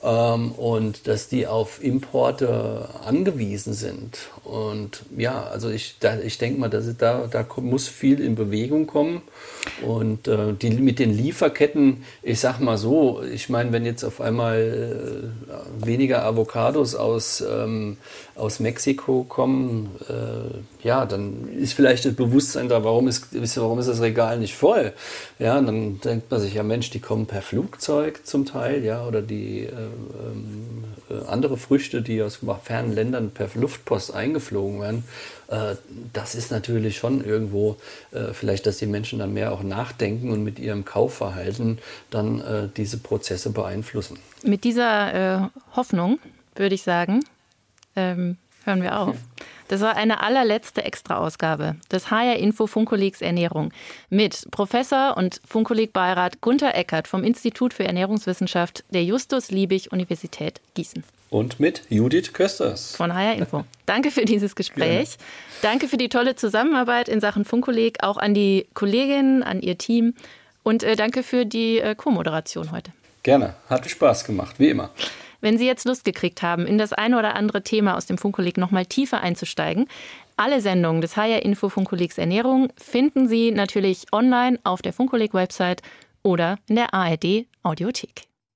ähm, 0.05 0.53
und 0.53 1.09
dass 1.09 1.29
die 1.29 1.47
auf 1.47 1.83
Importe 1.83 2.89
angewiesen 3.05 3.73
sind. 3.73 4.19
Und 4.45 5.03
ja, 5.17 5.45
also 5.45 5.71
ich, 5.71 5.97
da, 5.99 6.19
ich 6.21 6.37
denke 6.37 6.61
mal, 6.61 6.69
dass 6.69 6.95
da, 6.99 7.27
da 7.27 7.47
muss 7.57 7.89
viel 7.89 8.21
in 8.21 8.35
Bewegung 8.35 8.87
kommen. 8.87 9.23
Und 9.83 10.29
äh, 10.29 10.53
die, 10.53 10.71
mit 10.71 10.99
den 10.99 11.11
Lieferketten, 11.11 12.05
ich 12.23 12.41
sag 12.41 12.61
mal 12.61 12.77
so, 12.77 13.23
ich 13.23 13.49
meine, 13.49 13.73
wenn 13.73 13.87
jetzt 13.87 14.05
auf 14.05 14.21
einmal 14.21 15.33
äh, 15.81 15.87
weniger 15.87 16.25
Avocados 16.25 16.95
aus, 16.95 17.41
ähm, 17.41 17.97
aus 18.35 18.61
Mexiko 18.61 19.25
kommen, 19.25 19.91
äh, 20.09 20.87
ja, 20.87 21.07
dann 21.07 21.49
ist 21.49 21.73
vielleicht 21.73 22.05
das 22.05 22.15
Bewusstsein 22.15 22.69
da, 22.69 22.85
warum 22.85 23.09
ist, 23.09 23.29
warum 23.57 23.79
ist 23.79 23.89
das 23.89 24.03
Regal 24.03 24.39
nicht 24.39 24.55
voll? 24.55 24.93
Ja, 25.39 25.61
dann 25.61 26.01
denkt 26.01 26.31
man 26.31 26.41
sich, 26.41 26.53
ja 26.53 26.63
Mensch, 26.63 26.91
die 26.91 27.01
kommen 27.01 27.25
per 27.25 27.41
Flugzeug 27.41 28.21
zum 28.25 28.45
Teil, 28.45 28.85
ja, 28.85 29.07
oder 29.07 29.23
die 29.23 29.61
äh, 29.61 29.71
andere 31.29 31.57
Früchte, 31.57 32.03
die 32.03 32.23
aus 32.23 32.41
fernen 32.63 32.93
Ländern 32.93 33.31
per 33.31 33.49
Luftpost 33.55 34.15
eingeflogen 34.15 34.81
werden, 34.81 35.05
äh, 35.49 35.77
das 36.13 36.35
ist 36.35 36.51
natürlich 36.51 36.97
schon 36.97 37.25
irgendwo 37.25 37.77
äh, 38.13 38.33
vielleicht, 38.33 38.67
dass 38.67 38.79
die 38.79 38.87
Menschen 38.87 39.19
dann 39.19 39.35
mehr 39.35 39.53
auch 39.53 39.63
nachdenken 39.63 40.31
und 40.31 40.43
mit 40.43 40.59
ihrem 40.59 40.85
Kaufverhalten 40.85 41.79
dann 42.11 42.41
äh, 42.41 42.69
diese 42.77 42.99
Prozesse 42.99 43.51
beeinflussen. 43.51 44.19
Mit 44.43 44.65
dieser 44.65 45.45
äh, 45.45 45.49
Hoffnung 45.77 46.19
würde 46.55 46.75
ich 46.75 46.83
sagen, 46.83 47.25
ähm, 47.97 48.37
hören 48.65 48.83
wir 48.83 48.99
auf. 48.99 49.17
Das 49.69 49.81
war 49.81 49.97
eine 49.97 50.23
allerletzte 50.23 50.85
Extraausgabe 50.85 51.77
des 51.91 52.11
HR 52.11 52.37
Info 52.37 52.67
Funkollegs 52.67 53.23
Ernährung 53.23 53.73
mit 54.11 54.47
Professor 54.51 55.17
und 55.17 55.41
Funkolleg-Beirat 55.49 56.41
Gunther 56.41 56.75
Eckert 56.75 57.09
vom 57.09 57.25
Institut 57.25 57.73
für 57.73 57.85
Ernährungswissenschaft 57.85 58.85
der 58.91 59.05
Justus 59.05 59.51
Liebig 59.51 59.91
Universität 59.93 60.61
Gießen. 60.75 61.03
und 61.31 61.61
mit 61.61 61.83
Judith 61.89 62.33
Kösters. 62.33 62.95
Von 62.97 63.15
HR 63.15 63.37
Info. 63.37 63.65
Danke 63.87 64.11
für 64.11 64.25
dieses 64.25 64.55
Gespräch. 64.55 65.17
Gerne. 65.17 65.63
Danke 65.63 65.89
für 65.89 65.97
die 65.97 66.11
tolle 66.11 66.37
Zusammenarbeit 66.37 67.09
in 67.09 67.21
Sachen 67.21 67.45
Funkkolleg, 67.45 68.03
auch 68.03 68.19
an 68.19 68.35
die 68.35 68.67
Kolleginnen, 68.75 69.43
an 69.43 69.61
ihr 69.63 69.79
Team 69.79 70.15
und 70.63 70.83
äh, 70.83 70.95
danke 70.95 71.23
für 71.23 71.47
die 71.47 71.79
äh, 71.79 71.95
Co-Moderation 71.95 72.71
heute. 72.71 72.93
Gerne, 73.23 73.55
hat 73.71 73.89
Spaß 73.89 74.25
gemacht, 74.25 74.57
wie 74.59 74.69
immer. 74.69 74.91
Wenn 75.45 75.59
Sie 75.59 75.67
jetzt 75.67 75.85
Lust 75.85 76.07
gekriegt 76.07 76.41
haben, 76.41 76.67
in 76.67 76.79
das 76.79 76.95
eine 76.95 77.19
oder 77.19 77.37
andere 77.37 77.63
Thema 77.63 77.99
aus 77.99 78.07
dem 78.07 78.17
Funkkolleg 78.17 78.57
noch 78.57 78.71
mal 78.71 78.87
tiefer 78.87 79.21
einzusteigen, 79.21 79.89
alle 80.39 80.63
Sendungen 80.63 81.03
des 81.03 81.19
HR 81.19 81.43
Info 81.43 81.69
Funkkollegs 81.69 82.17
Ernährung 82.17 82.73
finden 82.79 83.29
Sie 83.29 83.51
natürlich 83.51 84.07
online 84.11 84.59
auf 84.65 84.81
der 84.81 84.95
Funkkolleg 84.95 85.35
Website 85.35 85.83
oder 86.23 86.57
in 86.67 86.77
der 86.77 86.95
ARD 86.95 87.45
Audiothek. 87.63 88.23